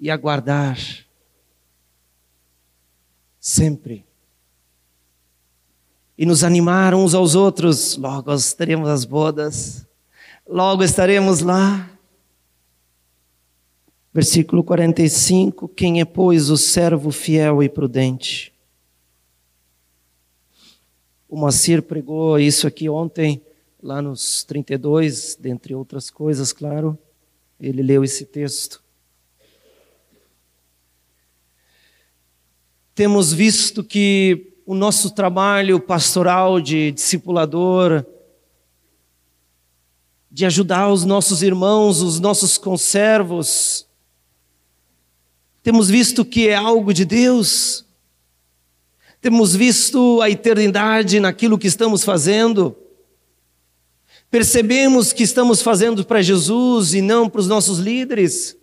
[0.00, 0.76] E aguardar
[3.38, 4.04] sempre.
[6.16, 7.96] E nos animar uns aos outros.
[7.96, 9.86] Logo estaremos as bodas,
[10.46, 11.90] logo estaremos lá.
[14.12, 18.52] Versículo 45: Quem é, pois, o servo fiel e prudente?
[21.28, 23.42] O Macir pregou isso aqui ontem
[23.82, 26.96] lá nos 32, dentre outras coisas, claro,
[27.58, 28.82] ele leu esse texto.
[32.94, 38.04] Temos visto que o nosso trabalho pastoral de discipulador,
[40.30, 43.86] de ajudar os nossos irmãos, os nossos conservos,
[45.62, 47.84] temos visto que é algo de Deus,
[49.20, 52.74] temos visto a eternidade naquilo que estamos fazendo,
[54.30, 58.56] Percebemos que estamos fazendo para Jesus e não para os nossos líderes.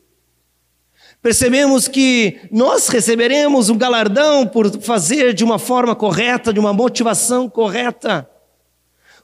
[1.22, 7.50] Percebemos que nós receberemos um galardão por fazer de uma forma correta, de uma motivação
[7.50, 8.30] correta.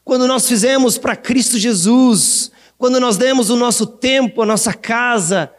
[0.04, 5.50] Quando nós fizemos para Cristo Jesus, quando nós demos o nosso tempo, a nossa casa,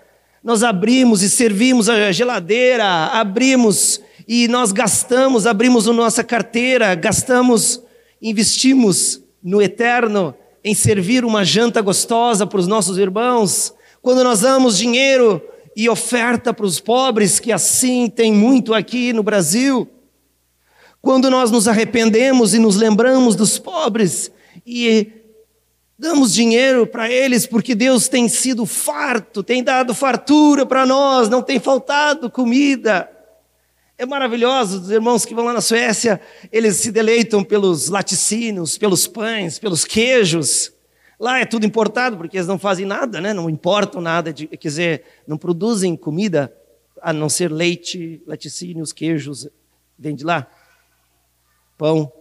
[0.43, 7.81] nós abrimos e servimos a geladeira, abrimos e nós gastamos, abrimos a nossa carteira, gastamos,
[8.21, 14.77] investimos no eterno em servir uma janta gostosa para os nossos irmãos, quando nós damos
[14.77, 15.41] dinheiro
[15.77, 19.87] e oferta para os pobres, que assim tem muito aqui no Brasil.
[20.99, 24.31] Quando nós nos arrependemos e nos lembramos dos pobres
[24.65, 25.11] e
[25.95, 31.43] damos dinheiro para eles, porque Deus tem sido farto, tem dado fartura para nós, não
[31.43, 33.07] tem faltado comida.
[33.99, 36.19] É maravilhoso, os irmãos que vão lá na Suécia,
[36.51, 40.71] eles se deleitam pelos laticínios, pelos pães, pelos queijos.
[41.19, 43.33] Lá é tudo importado, porque eles não fazem nada, né?
[43.33, 46.55] não importam nada, de, quer dizer, não produzem comida,
[47.01, 49.47] a não ser leite, laticínios, queijos,
[49.97, 50.47] vem de lá,
[51.77, 52.11] pão.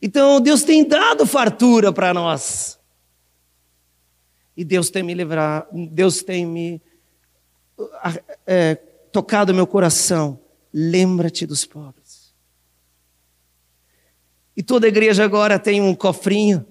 [0.00, 2.78] Então, Deus tem dado fartura para nós.
[4.56, 6.80] E Deus tem me livrado, Deus tem me
[8.46, 8.74] é,
[9.10, 10.38] tocado meu coração.
[10.72, 12.03] Lembra-te dos pobres.
[14.56, 16.64] E toda igreja agora tem um cofrinho,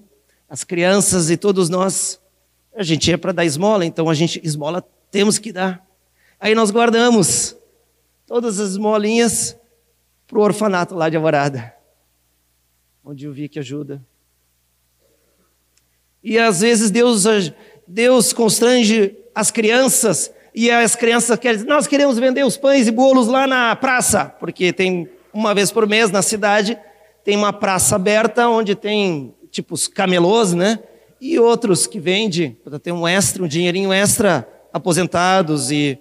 [0.48, 2.20] as crianças e todos nós.
[2.74, 5.86] A gente é para dar esmola, então a gente, esmola temos que dar.
[6.40, 7.56] Aí nós guardamos
[8.26, 9.56] todas as esmolinhas
[10.26, 11.74] para o orfanato lá de Alvorada,
[13.04, 14.04] onde eu vi que ajuda.
[16.22, 17.24] E às vezes Deus,
[17.86, 22.90] Deus constrange as crianças, e as crianças querem dizer, nós queremos vender os pães e
[22.90, 26.78] bolos lá na praça, porque tem uma vez por mês na cidade
[27.24, 30.78] tem uma praça aberta onde tem tipo os camelôs, né?
[31.20, 35.98] E outros que vendem para ter um extra, um dinheirinho extra, aposentados e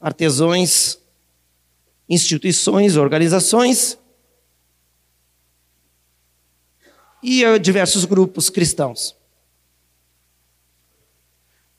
[0.00, 1.00] artesãos,
[2.08, 3.98] instituições, organizações
[7.22, 9.16] e eh, diversos grupos cristãos.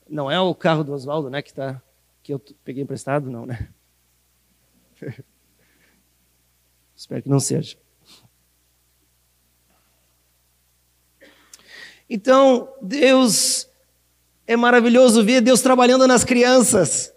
[0.09, 1.81] Não é o carro do Oswaldo, né, que tá
[2.21, 3.69] que eu peguei emprestado, não, né?
[6.95, 7.77] Espero que não seja.
[12.09, 13.67] Então, Deus,
[14.45, 17.13] é maravilhoso ver Deus trabalhando nas crianças.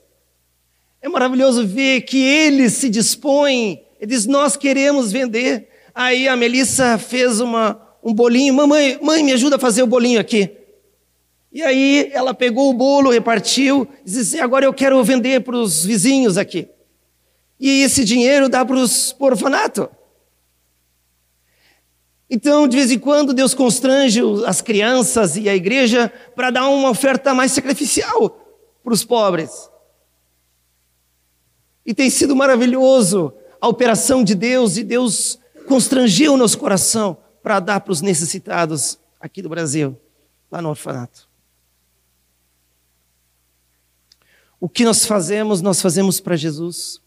[1.03, 5.68] É maravilhoso ver que eles se dispõem, ele diz: Nós queremos vender.
[5.95, 10.20] Aí a Melissa fez uma, um bolinho, mamãe, mãe, me ajuda a fazer o bolinho
[10.20, 10.51] aqui.
[11.53, 15.84] E aí ela pegou o bolo, repartiu, e disse: Agora eu quero vender para os
[15.84, 16.68] vizinhos aqui.
[17.59, 19.89] E esse dinheiro dá para os orfanato.
[22.29, 26.91] Então, de vez em quando, Deus constrange as crianças e a igreja para dar uma
[26.91, 28.31] oferta mais sacrificial
[28.83, 29.70] para os pobres.
[31.85, 37.61] E tem sido maravilhoso a operação de Deus, e Deus constrangeu o nosso coração para
[37.61, 39.97] dar para os necessitados aqui do Brasil,
[40.51, 41.29] lá no orfanato.
[44.59, 47.01] O que nós fazemos, nós fazemos para Jesus.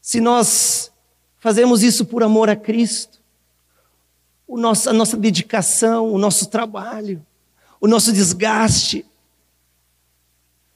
[0.00, 0.90] Se nós
[1.38, 3.17] fazemos isso por amor a Cristo,
[4.56, 7.24] nosso, a nossa dedicação, o nosso trabalho,
[7.80, 9.04] o nosso desgaste,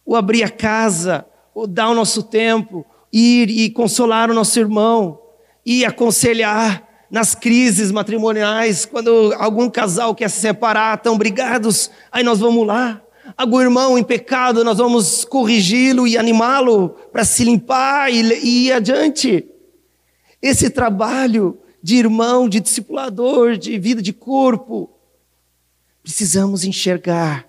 [0.04, 5.18] o abrir a casa, o dar o nosso tempo, ir e consolar o nosso irmão,
[5.64, 12.40] e aconselhar nas crises matrimoniais, quando algum casal quer se separar, estão brigados, aí nós
[12.40, 13.00] vamos lá.
[13.36, 18.72] Algum irmão em pecado, nós vamos corrigi-lo e animá-lo para se limpar e, e ir
[18.72, 19.46] adiante.
[20.40, 24.90] Esse trabalho de irmão, de discipulador, de vida de corpo.
[26.02, 27.48] Precisamos enxergar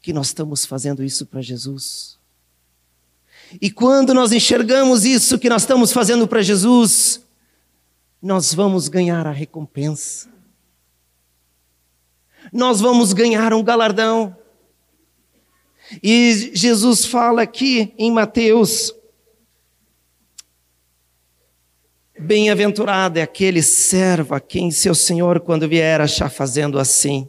[0.00, 2.18] que nós estamos fazendo isso para Jesus.
[3.60, 7.20] E quando nós enxergamos isso que nós estamos fazendo para Jesus,
[8.22, 10.28] nós vamos ganhar a recompensa.
[12.52, 14.36] Nós vamos ganhar um galardão.
[16.02, 18.92] E Jesus fala aqui em Mateus
[22.18, 27.28] Bem-aventurado é aquele servo a quem seu senhor, quando vier, achar fazendo assim.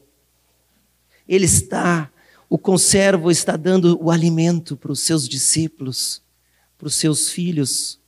[1.27, 2.09] Ele está,
[2.49, 6.21] o conservo está dando o alimento para os seus discípulos,
[6.77, 7.99] para os seus filhos.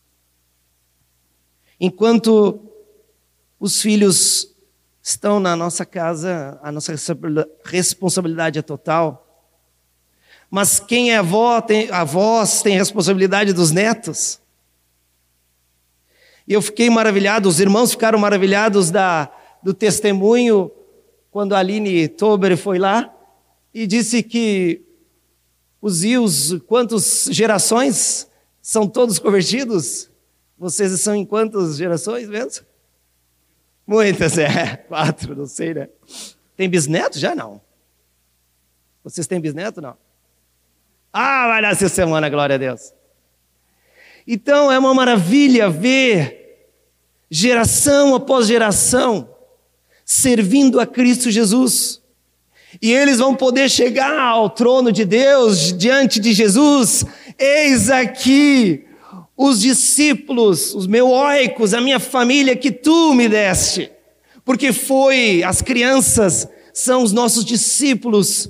[1.77, 2.61] Enquanto
[3.59, 4.55] os filhos
[5.03, 6.93] estão na nossa casa, a nossa
[7.65, 9.45] responsabilidade é total.
[10.49, 14.39] Mas quem é avó, tem, avós tem responsabilidade dos netos.
[16.49, 19.31] E eu fiquei maravilhado, os irmãos ficaram maravilhados da,
[19.61, 20.71] do testemunho
[21.29, 23.15] quando a Aline Tober foi lá
[23.71, 24.81] e disse que
[25.79, 28.27] os rios, quantas gerações
[28.63, 30.09] são todos convertidos?
[30.57, 32.65] Vocês são em quantas gerações mesmo?
[33.85, 34.77] Muitas, é.
[34.89, 35.87] Quatro, não sei, né?
[36.57, 37.19] Tem bisneto?
[37.19, 37.61] Já não.
[39.03, 39.81] Vocês têm bisneto?
[39.81, 39.95] Não.
[41.13, 42.91] Ah, vai nascer semana, glória a Deus.
[44.25, 46.38] Então é uma maravilha ver
[47.29, 49.29] geração após geração,
[50.05, 52.01] servindo a Cristo Jesus.
[52.81, 57.03] E eles vão poder chegar ao trono de Deus diante de Jesus.
[57.37, 58.85] Eis aqui
[59.35, 63.91] os discípulos, os meus a minha família que tu me deste.
[64.43, 68.49] Porque foi, as crianças são os nossos discípulos,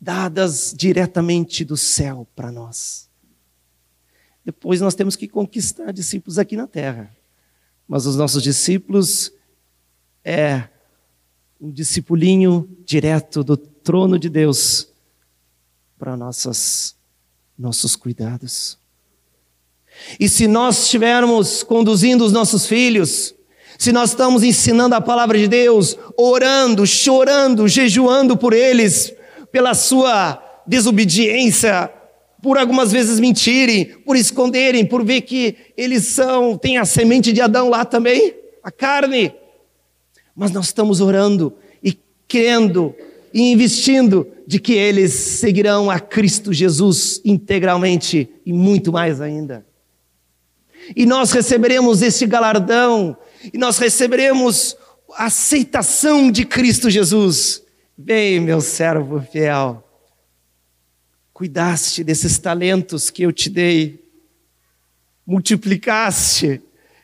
[0.00, 3.08] dadas diretamente do céu para nós.
[4.44, 7.14] Depois nós temos que conquistar discípulos aqui na terra.
[7.90, 9.32] Mas os nossos discípulos
[10.24, 10.68] é
[11.60, 14.86] um discipulinho direto do trono de Deus
[15.98, 16.94] para nossas
[17.58, 18.78] nossos cuidados.
[20.20, 23.34] E se nós estivermos conduzindo os nossos filhos,
[23.76, 29.12] se nós estamos ensinando a palavra de Deus, orando, chorando, jejuando por eles,
[29.50, 31.92] pela sua desobediência,
[32.42, 37.40] por algumas vezes mentirem, por esconderem, por ver que eles são, têm a semente de
[37.40, 39.32] Adão lá também, a carne.
[40.34, 42.94] Mas nós estamos orando e crendo
[43.32, 49.64] e investindo de que eles seguirão a Cristo Jesus integralmente e muito mais ainda.
[50.96, 53.16] E nós receberemos este galardão,
[53.52, 54.76] e nós receberemos
[55.14, 57.62] a aceitação de Cristo Jesus.
[57.96, 59.84] Vem, meu servo fiel,
[61.40, 64.04] cuidaste desses talentos que eu te dei,
[65.26, 66.60] multiplicaste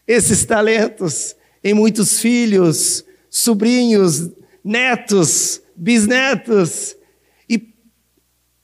[0.06, 1.34] esses talentos
[1.64, 4.30] em muitos filhos, sobrinhos,
[4.62, 6.94] netos, bisnetos,
[7.48, 7.72] e,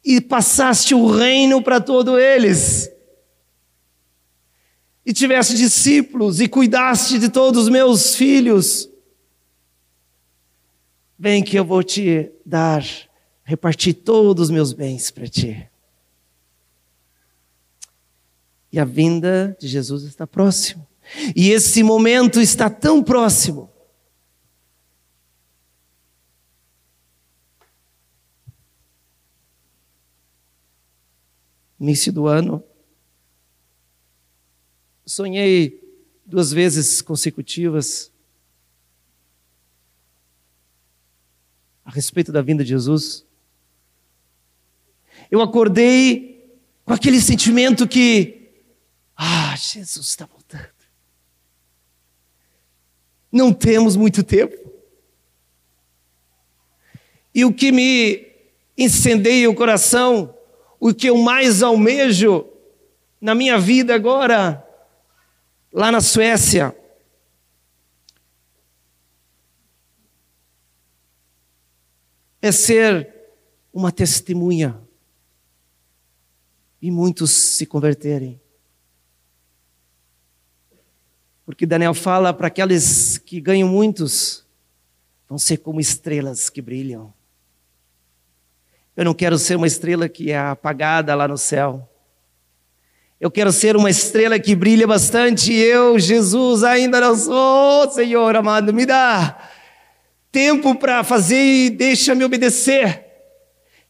[0.05, 2.91] e passaste o reino para todos eles.
[5.07, 8.91] E tiveste discípulos e cuidaste de todos os meus filhos.
[11.19, 12.85] Vem que eu vou te dar,
[13.45, 15.69] repartir todos os meus bens para ti.
[18.71, 20.87] E a vinda de Jesus está próximo.
[21.37, 23.73] E esse momento está tão próximo
[31.83, 32.63] início do ano.
[35.05, 35.83] Sonhei
[36.25, 38.13] duas vezes consecutivas
[41.85, 43.27] a respeito da vinda de Jesus.
[45.33, 48.53] Eu acordei com aquele sentimento que,
[49.17, 50.69] ah, Jesus está voltando.
[53.33, 54.55] Não temos muito tempo.
[57.35, 58.27] E o que me
[58.77, 60.35] incendeia o coração
[60.85, 62.45] o que eu mais almejo
[63.21, 64.67] na minha vida agora,
[65.73, 66.77] lá na Suécia.
[72.43, 73.09] É ser
[73.73, 74.82] uma testemunha
[76.83, 78.41] e muitos se converterem.
[81.47, 84.45] Porque Daniel fala para aqueles que ganham muitos,
[85.29, 87.15] vão ser como estrelas que brilham.
[88.97, 91.89] Eu não quero ser uma estrela que é apagada lá no céu.
[93.21, 95.53] Eu quero ser uma estrela que brilha bastante.
[95.53, 98.75] Eu, Jesus, ainda não sou, Senhor amado.
[98.75, 99.49] Me dá
[100.33, 103.12] tempo para fazer e deixa-me obedecer.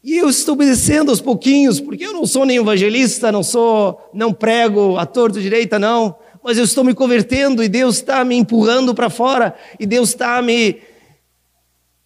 [0.03, 4.32] E eu estou obedecendo aos pouquinhos, porque eu não sou nem evangelista, não sou, não
[4.32, 6.16] prego a torto direita, não.
[6.42, 10.42] Mas eu estou me convertendo e Deus está me empurrando para fora e Deus está
[10.42, 10.80] me,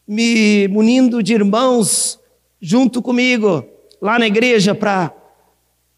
[0.07, 2.20] me munindo de irmãos
[2.61, 3.64] junto comigo
[4.01, 5.14] lá na igreja para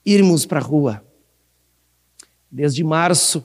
[0.07, 1.03] irmos para a rua.
[2.49, 3.45] Desde março,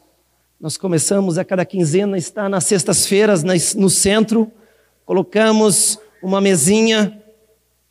[0.60, 3.44] nós começamos a cada quinzena estar nas sextas-feiras
[3.76, 4.52] no centro,
[5.06, 7.23] colocamos uma mesinha,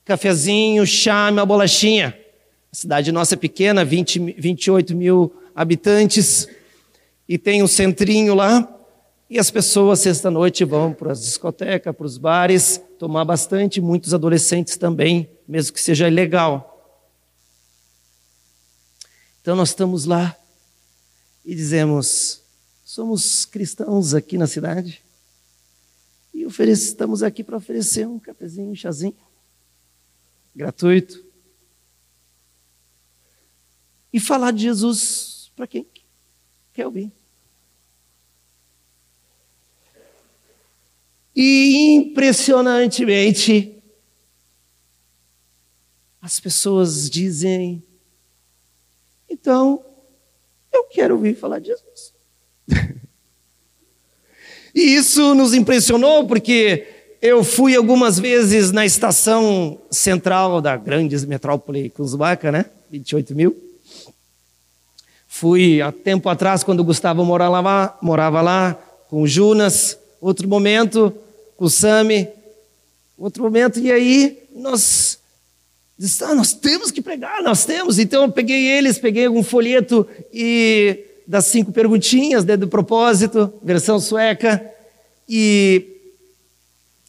[0.04, 2.18] cafezinho, chá, uma bolachinha.
[2.72, 6.48] A cidade nossa é pequena, 20, 28 mil habitantes,
[7.28, 8.68] e tem um centrinho lá,
[9.28, 14.76] e as pessoas, sexta-noite, vão para as discotecas, para os bares, tomar bastante, muitos adolescentes
[14.76, 16.68] também, mesmo que seja ilegal.
[19.40, 20.36] Então nós estamos lá
[21.44, 22.42] e dizemos:
[22.84, 25.02] somos cristãos aqui na cidade
[26.32, 29.14] e estamos aqui para oferecer um cafezinho, um chazinho,
[30.54, 31.24] gratuito.
[34.12, 35.86] E falar de Jesus para quem
[36.72, 37.10] quer ouvir.
[41.34, 43.82] E impressionantemente,
[46.20, 47.82] as pessoas dizem:
[49.32, 49.82] então,
[50.70, 52.14] eu quero ouvir falar de Jesus.
[54.74, 56.91] e isso nos impressionou porque
[57.22, 62.66] eu fui algumas vezes na estação central da grande metrópole Cusbaca, né?
[62.90, 63.56] 28 mil.
[65.26, 68.76] Fui há tempo atrás, quando o Gustavo morava lá, morava lá
[69.08, 69.96] com o Junas.
[70.20, 71.14] Outro momento,
[71.56, 72.28] com o Sami,
[73.22, 75.16] Outro momento, e aí nós
[75.96, 78.00] disse, ah, nós temos que pregar, nós temos.
[78.00, 80.04] Então eu peguei eles, peguei um folheto
[80.34, 84.60] e das cinco perguntinhas né, do propósito, versão sueca,
[85.28, 85.91] e,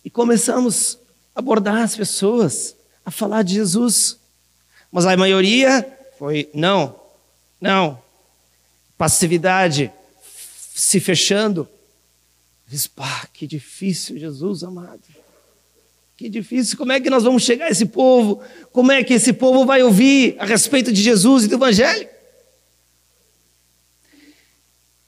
[0.03, 0.99] e começamos
[1.35, 2.75] a abordar as pessoas,
[3.05, 4.17] a falar de Jesus.
[4.91, 5.85] Mas a maioria
[6.19, 6.99] foi não,
[7.59, 7.99] não,
[8.97, 9.91] passividade,
[10.73, 11.67] se fechando.
[12.67, 15.01] Diz, pá, que difícil, Jesus amado.
[16.15, 18.41] Que difícil, como é que nós vamos chegar a esse povo?
[18.71, 22.12] Como é que esse povo vai ouvir a respeito de Jesus e do Evangelho?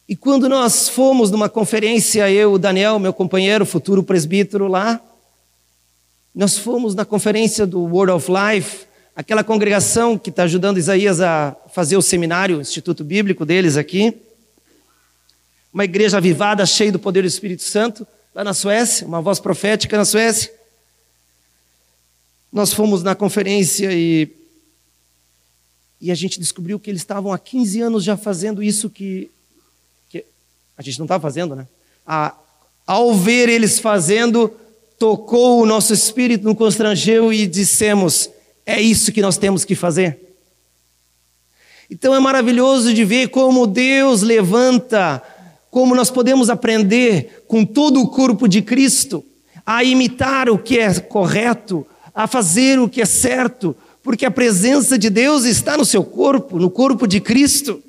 [0.07, 5.01] E quando nós fomos numa conferência, eu, o Daniel, meu companheiro, futuro presbítero lá,
[6.33, 8.85] nós fomos na conferência do Word of Life,
[9.15, 14.15] aquela congregação que está ajudando Isaías a fazer o seminário, o Instituto Bíblico deles aqui.
[15.73, 19.97] Uma igreja avivada, cheia do poder do Espírito Santo, lá na Suécia, uma voz profética
[19.97, 20.53] na Suécia.
[22.53, 24.31] Nós fomos na conferência e,
[25.99, 29.31] e a gente descobriu que eles estavam há 15 anos já fazendo isso que
[30.77, 31.67] a gente não estava fazendo, né?
[32.05, 32.33] A,
[32.85, 34.53] ao ver eles fazendo,
[34.99, 38.29] tocou o nosso espírito, nos constrangeu e dissemos:
[38.65, 40.19] é isso que nós temos que fazer.
[41.89, 45.21] Então é maravilhoso de ver como Deus levanta,
[45.69, 49.23] como nós podemos aprender com todo o corpo de Cristo
[49.65, 54.97] a imitar o que é correto, a fazer o que é certo, porque a presença
[54.97, 57.81] de Deus está no seu corpo, no corpo de Cristo.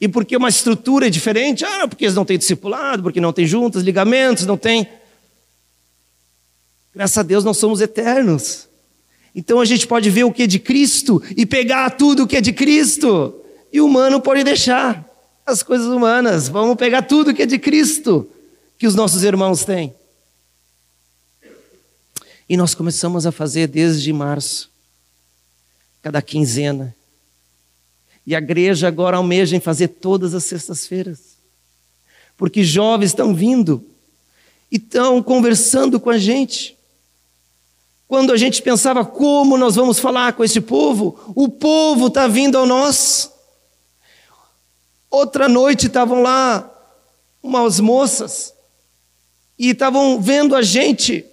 [0.00, 3.46] E porque uma estrutura é diferente, ah, porque eles não têm discipulado, porque não têm
[3.46, 4.86] juntas, ligamentos, não têm.
[6.94, 8.68] Graças a Deus nós somos eternos.
[9.34, 12.38] Então a gente pode ver o que é de Cristo e pegar tudo o que
[12.38, 13.34] é de Cristo.
[13.70, 15.04] E o humano pode deixar
[15.44, 16.48] as coisas humanas.
[16.48, 18.26] Vamos pegar tudo o que é de Cristo
[18.78, 19.94] que os nossos irmãos têm.
[22.48, 24.70] E nós começamos a fazer desde março,
[26.00, 26.95] cada quinzena.
[28.26, 31.36] E a igreja agora almeja em fazer todas as sextas-feiras.
[32.36, 33.84] Porque jovens estão vindo
[34.70, 36.76] e estão conversando com a gente.
[38.08, 42.58] Quando a gente pensava como nós vamos falar com esse povo, o povo está vindo
[42.58, 43.30] ao nós.
[45.10, 46.70] Outra noite estavam lá
[47.42, 48.52] umas moças
[49.58, 51.24] e estavam vendo a gente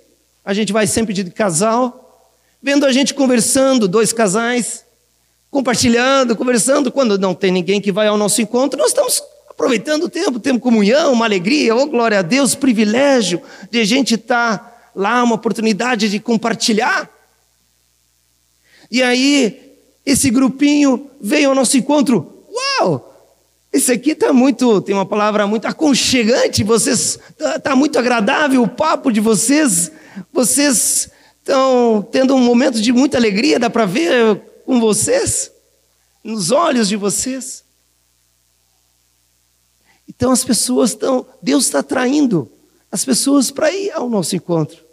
[0.44, 2.30] a gente vai sempre de casal,
[2.62, 4.86] vendo a gente conversando, dois casais,
[5.54, 6.92] compartilhando, conversando.
[6.92, 10.62] Quando não tem ninguém que vai ao nosso encontro, nós estamos aproveitando o tempo, temos
[10.62, 13.40] comunhão, uma alegria, oh glória a Deus, privilégio
[13.70, 17.08] de a gente estar tá lá, uma oportunidade de compartilhar.
[18.90, 22.46] E aí, esse grupinho veio ao nosso encontro.
[22.80, 23.12] Uau!
[23.72, 28.68] Esse aqui está muito, tem uma palavra muito aconchegante, vocês está tá muito agradável o
[28.68, 29.92] papo de vocês.
[30.32, 35.52] Vocês estão tendo um momento de muita alegria, dá para ver com vocês,
[36.24, 37.64] nos olhos de vocês.
[40.08, 42.50] Então as pessoas estão, Deus está atraindo
[42.92, 44.84] as pessoas para ir ao nosso encontro.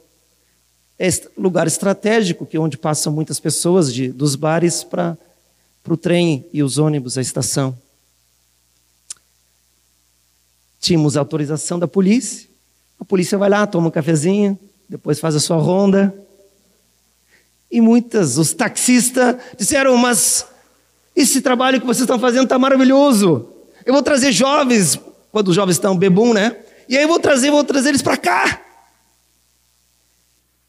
[0.98, 5.16] É lugar estratégico, que é onde passam muitas pessoas de, dos bares para
[5.88, 7.76] o trem e os ônibus, a estação.
[10.78, 12.48] Tínhamos autorização da polícia.
[12.98, 14.58] A polícia vai lá, toma um cafezinho,
[14.88, 16.14] depois faz a sua ronda.
[17.70, 20.46] E muitas, os taxistas, disseram: Mas
[21.14, 23.48] esse trabalho que vocês estão fazendo está maravilhoso.
[23.84, 24.98] Eu vou trazer jovens,
[25.30, 26.56] quando os jovens estão bebum, né?
[26.88, 28.60] E aí eu vou trazer, vou trazer eles para cá.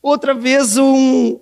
[0.01, 1.39] Outra vez um,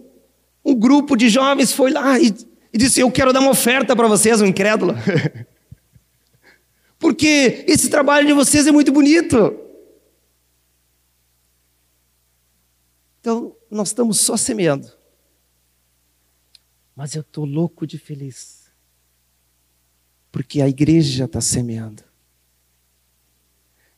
[0.64, 2.34] um grupo de jovens foi lá e,
[2.72, 4.96] e disse: Eu quero dar uma oferta para vocês, um incrédulo.
[6.98, 9.58] Porque esse trabalho de vocês é muito bonito.
[13.22, 14.99] Então, nós estamos só semeando.
[17.00, 18.70] Mas eu estou louco de feliz.
[20.30, 22.04] Porque a igreja está semeando.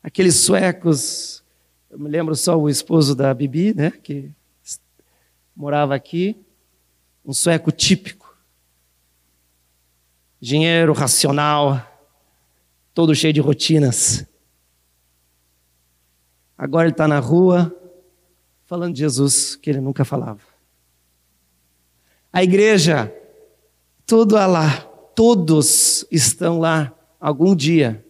[0.03, 1.43] Aqueles suecos,
[1.89, 4.29] eu me lembro só o esposo da Bibi, né, que
[5.55, 6.45] morava aqui,
[7.25, 8.37] um sueco típico.
[10.39, 11.83] Dinheiro racional,
[12.93, 14.27] todo cheio de rotinas.
[16.55, 17.75] Agora ele está na rua,
[18.65, 20.50] falando de Jesus que ele nunca falava.
[22.31, 23.13] A igreja,
[24.05, 24.81] tudo lá,
[25.15, 28.05] todos estão lá algum dia.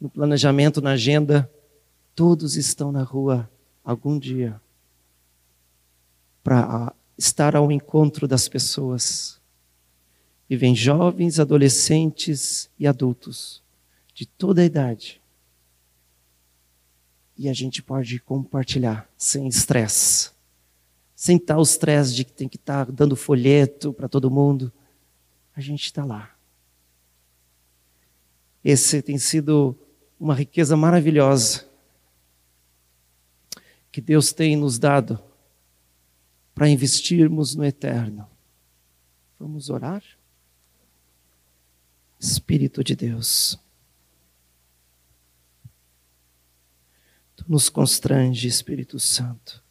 [0.00, 1.50] No planejamento, na agenda,
[2.14, 3.50] todos estão na rua
[3.84, 4.60] algum dia
[6.42, 9.38] para estar ao encontro das pessoas.
[10.48, 13.62] E vem jovens, adolescentes e adultos
[14.14, 15.20] de toda a idade
[17.40, 20.30] e a gente pode compartilhar sem estresse.
[21.20, 24.72] Sem estar o estresse de que tem que estar dando folheto para todo mundo.
[25.54, 26.34] A gente está lá.
[28.64, 29.78] Esse tem sido
[30.18, 31.68] uma riqueza maravilhosa
[33.92, 35.22] que Deus tem nos dado
[36.54, 38.26] para investirmos no eterno.
[39.38, 40.02] Vamos orar?
[42.18, 43.60] Espírito de Deus.
[47.36, 49.62] Tu nos constrange, Espírito Santo.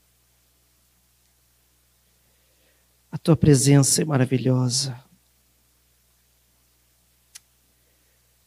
[3.22, 5.04] Tua presença é maravilhosa.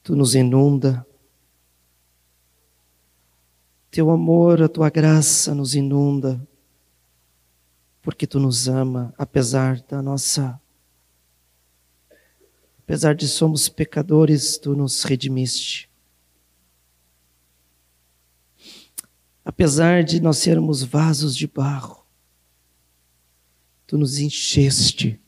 [0.02, 1.06] Tu nos inunda.
[3.90, 6.48] Teu amor, a tua graça nos inunda,
[8.00, 10.58] porque tu nos ama, apesar da nossa.
[12.78, 15.90] Apesar de somos pecadores, tu nos redimiste.
[19.44, 22.01] Apesar de nós sermos vasos de barro,
[23.92, 25.20] tu nos encheste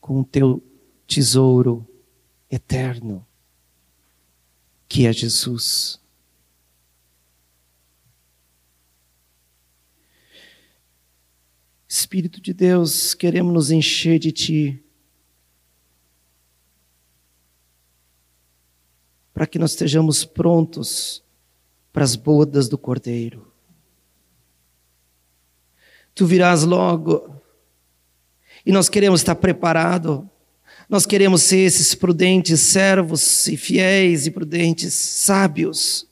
[0.00, 0.60] com o teu
[1.06, 1.86] tesouro
[2.50, 3.24] eterno,
[4.88, 6.00] que é Jesus.
[11.86, 14.84] Espírito de Deus, queremos nos encher de Ti.
[19.32, 21.22] Para que nós estejamos prontos
[21.92, 23.55] para as bodas do Cordeiro.
[26.16, 27.30] Tu virás logo
[28.64, 30.22] e nós queremos estar preparados.
[30.88, 36.08] Nós queremos ser esses prudentes servos e fiéis e prudentes sábios,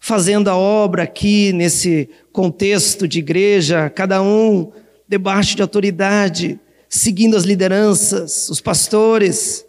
[0.00, 4.72] fazendo a obra aqui nesse contexto de igreja, cada um
[5.06, 6.58] debaixo de autoridade,
[6.88, 9.64] seguindo as lideranças, os pastores,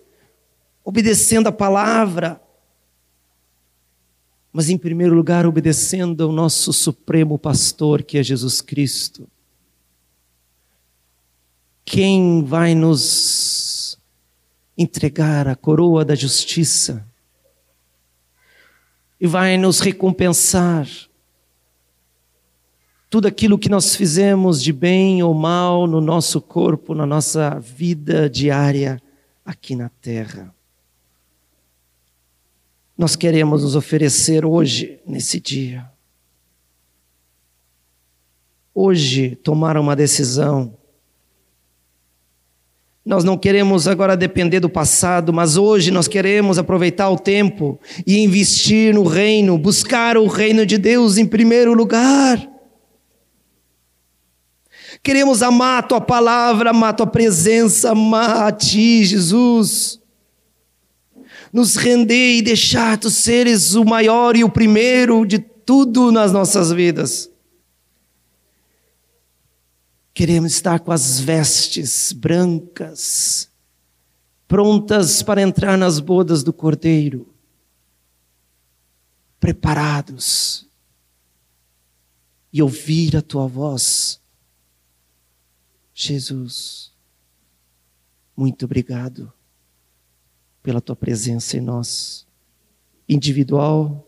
[0.84, 2.42] obedecendo a palavra,
[4.54, 9.28] mas em primeiro lugar obedecendo ao nosso supremo pastor, que é Jesus Cristo.
[11.84, 13.98] Quem vai nos
[14.78, 17.04] entregar a coroa da justiça
[19.20, 20.88] e vai nos recompensar
[23.10, 28.30] tudo aquilo que nós fizemos de bem ou mal no nosso corpo, na nossa vida
[28.30, 29.02] diária
[29.44, 30.53] aqui na terra
[33.04, 35.92] nós queremos nos oferecer hoje, nesse dia.
[38.74, 40.78] Hoje, tomar uma decisão.
[43.06, 47.78] Nós não queremos agora depender do passado, mas hoje nós queremos aproveitar o tempo
[48.08, 52.50] e investir no reino, buscar o reino de Deus em primeiro lugar.
[55.04, 60.02] Queremos amar a tua palavra, amar a tua presença, amar a ti, Jesus
[61.54, 66.72] nos render e deixar tu seres o maior e o primeiro de tudo nas nossas
[66.72, 67.30] vidas.
[70.16, 73.52] Queremos estar com as vestes brancas,
[74.48, 77.32] prontas para entrar nas bodas do Cordeiro,
[79.40, 80.68] preparados
[82.52, 84.20] e ouvir a tua voz.
[85.94, 86.92] Jesus,
[88.36, 89.32] muito obrigado
[90.64, 92.26] pela tua presença em nós,
[93.08, 94.08] individual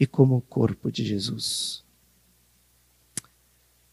[0.00, 1.84] e como corpo de Jesus.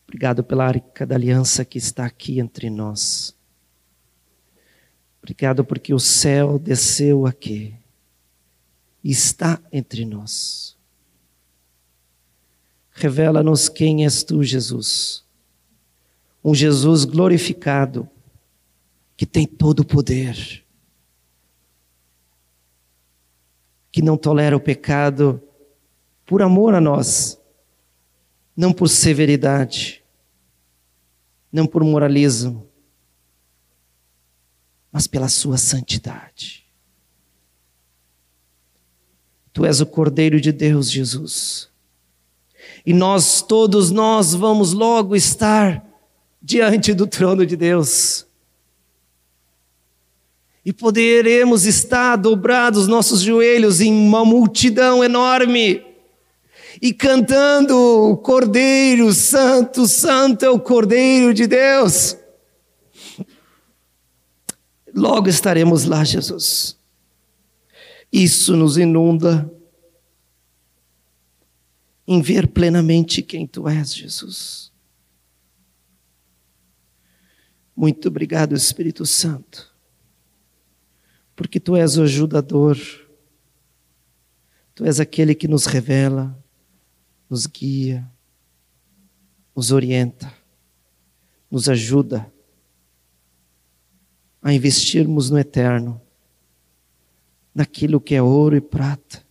[0.08, 3.36] Obrigado pela arca da aliança que está aqui entre nós.
[5.22, 7.76] Obrigado porque o céu desceu aqui
[9.04, 10.78] e está entre nós.
[12.92, 15.26] Revela-nos quem és tu, Jesus.
[16.44, 18.08] Um Jesus glorificado,
[19.18, 20.63] que tem todo o poder
[23.94, 25.40] que não tolera o pecado
[26.26, 27.40] por amor a nós,
[28.58, 30.04] não por severidade,
[31.52, 32.68] não por moralismo,
[34.92, 36.66] mas pela sua santidade.
[39.54, 41.70] Tu és o Cordeiro de Deus, Jesus.
[42.84, 45.88] E nós, todos nós, vamos logo estar
[46.42, 48.26] diante do trono de Deus
[50.66, 55.86] e poderemos estar dobrados nossos joelhos em uma multidão enorme
[56.82, 62.18] e cantando: Cordeiro Santo, Santo é o Cordeiro de Deus.
[64.96, 66.78] Logo estaremos lá, Jesus.
[68.12, 69.52] Isso nos inunda
[72.08, 74.72] em ver plenamente quem tu és, Jesus.
[77.76, 79.73] Muito obrigado, Espírito Santo
[81.36, 82.78] porque tu és o ajudador,
[84.76, 86.38] tu és aquele que nos revela,
[87.30, 88.10] nos guia,
[89.56, 90.34] nos orienta,
[91.50, 92.32] nos ajuda
[94.42, 96.02] a investirmos no eterno,
[97.56, 99.24] naquilo que é ouro e prata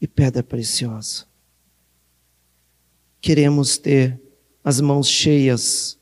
[0.00, 1.26] e pedra preciosa.
[3.20, 4.20] Queremos ter
[4.64, 5.98] as mãos cheias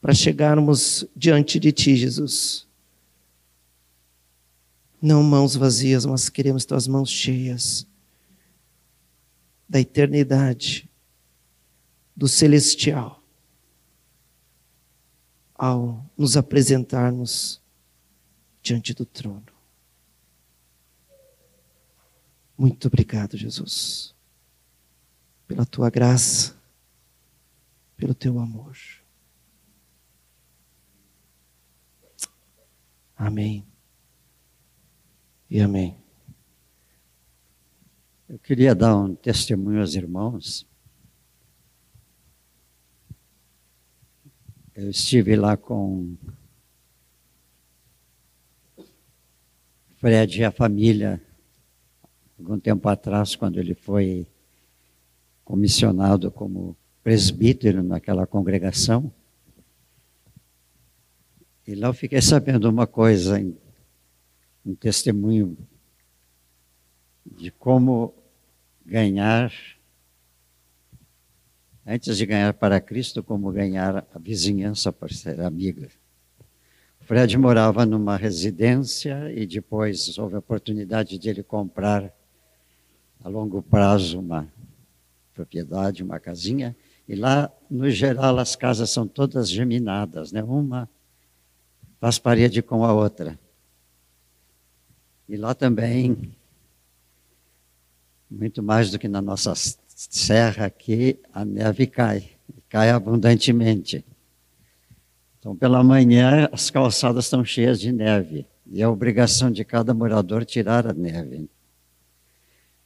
[0.00, 2.68] para chegarmos diante de Ti, Jesus.
[5.04, 7.86] Não mãos vazias, mas queremos tuas mãos cheias
[9.68, 10.88] da eternidade,
[12.16, 13.22] do celestial,
[15.54, 17.60] ao nos apresentarmos
[18.62, 19.44] diante do trono.
[22.56, 24.14] Muito obrigado, Jesus,
[25.46, 26.56] pela tua graça,
[27.94, 28.74] pelo teu amor.
[33.14, 33.73] Amém.
[35.54, 35.96] E amém.
[38.28, 40.66] Eu queria dar um testemunho aos irmãos.
[44.74, 46.16] Eu estive lá com
[49.98, 51.22] Fred e a família
[52.36, 54.26] algum tempo atrás, quando ele foi
[55.44, 59.08] comissionado como presbítero naquela congregação.
[61.64, 63.38] E lá eu fiquei sabendo uma coisa,
[64.64, 65.56] um testemunho
[67.24, 68.14] de como
[68.84, 69.52] ganhar,
[71.86, 75.88] antes de ganhar para Cristo, como ganhar a vizinhança para ser amiga.
[77.00, 82.10] Fred morava numa residência e depois houve a oportunidade de ele comprar
[83.22, 84.50] a longo prazo uma
[85.34, 86.74] propriedade, uma casinha.
[87.06, 90.42] E lá, no geral, as casas são todas geminadas, né?
[90.42, 90.88] Uma
[92.00, 93.38] faz parede com a outra.
[95.28, 96.32] E lá também,
[98.30, 102.30] muito mais do que na nossa serra aqui, a neve cai,
[102.68, 104.04] cai abundantemente.
[105.38, 108.46] Então, pela manhã, as calçadas estão cheias de neve.
[108.66, 111.48] E é obrigação de cada morador tirar a neve.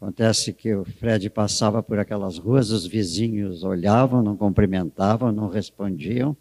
[0.01, 6.37] Acontece que o Fred passava por aquelas ruas, os vizinhos olhavam, não cumprimentavam, não respondiam.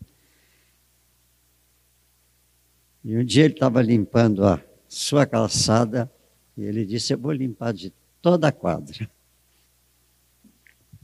[3.03, 4.57] E um dia ele estava limpando a
[4.88, 6.11] sua calçada
[6.57, 9.09] e ele disse: Eu vou limpar de toda a quadra.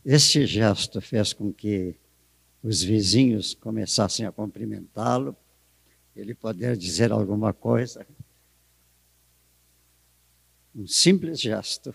[0.03, 1.95] Este gesto fez com que
[2.61, 5.35] os vizinhos começassem a cumprimentá-lo,
[6.15, 8.05] ele poder dizer alguma coisa.
[10.75, 11.93] Um simples gesto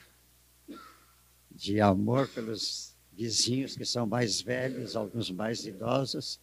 [1.50, 6.40] de amor pelos vizinhos que são mais velhos, alguns mais idosos,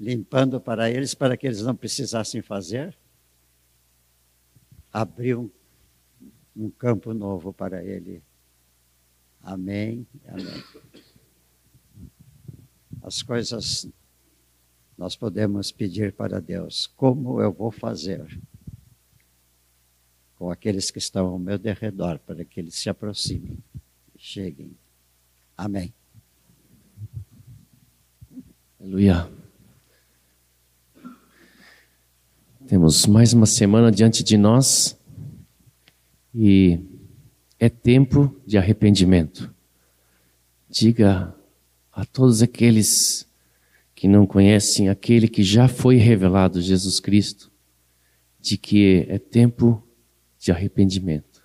[0.00, 2.97] limpando para eles, para que eles não precisassem fazer,
[4.92, 5.52] abriu
[6.56, 8.22] um campo novo para ele.
[9.42, 10.06] Amém.
[10.26, 10.62] Amém
[13.08, 13.88] as coisas
[14.96, 18.38] nós podemos pedir para Deus: como eu vou fazer
[20.36, 23.58] com aqueles que estão ao meu derredor, para que eles se aproximem,
[24.16, 24.76] cheguem.
[25.56, 25.92] Amém.
[28.78, 29.28] Aleluia.
[32.68, 34.94] Temos mais uma semana diante de nós
[36.34, 36.78] e
[37.58, 39.50] é tempo de arrependimento.
[40.68, 41.34] Diga
[41.90, 43.26] a todos aqueles
[43.94, 47.50] que não conhecem aquele que já foi revelado, Jesus Cristo,
[48.38, 49.82] de que é tempo
[50.38, 51.42] de arrependimento,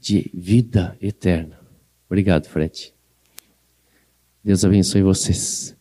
[0.00, 1.60] de vida eterna.
[2.06, 2.94] Obrigado, Fred.
[4.42, 5.76] Deus abençoe vocês.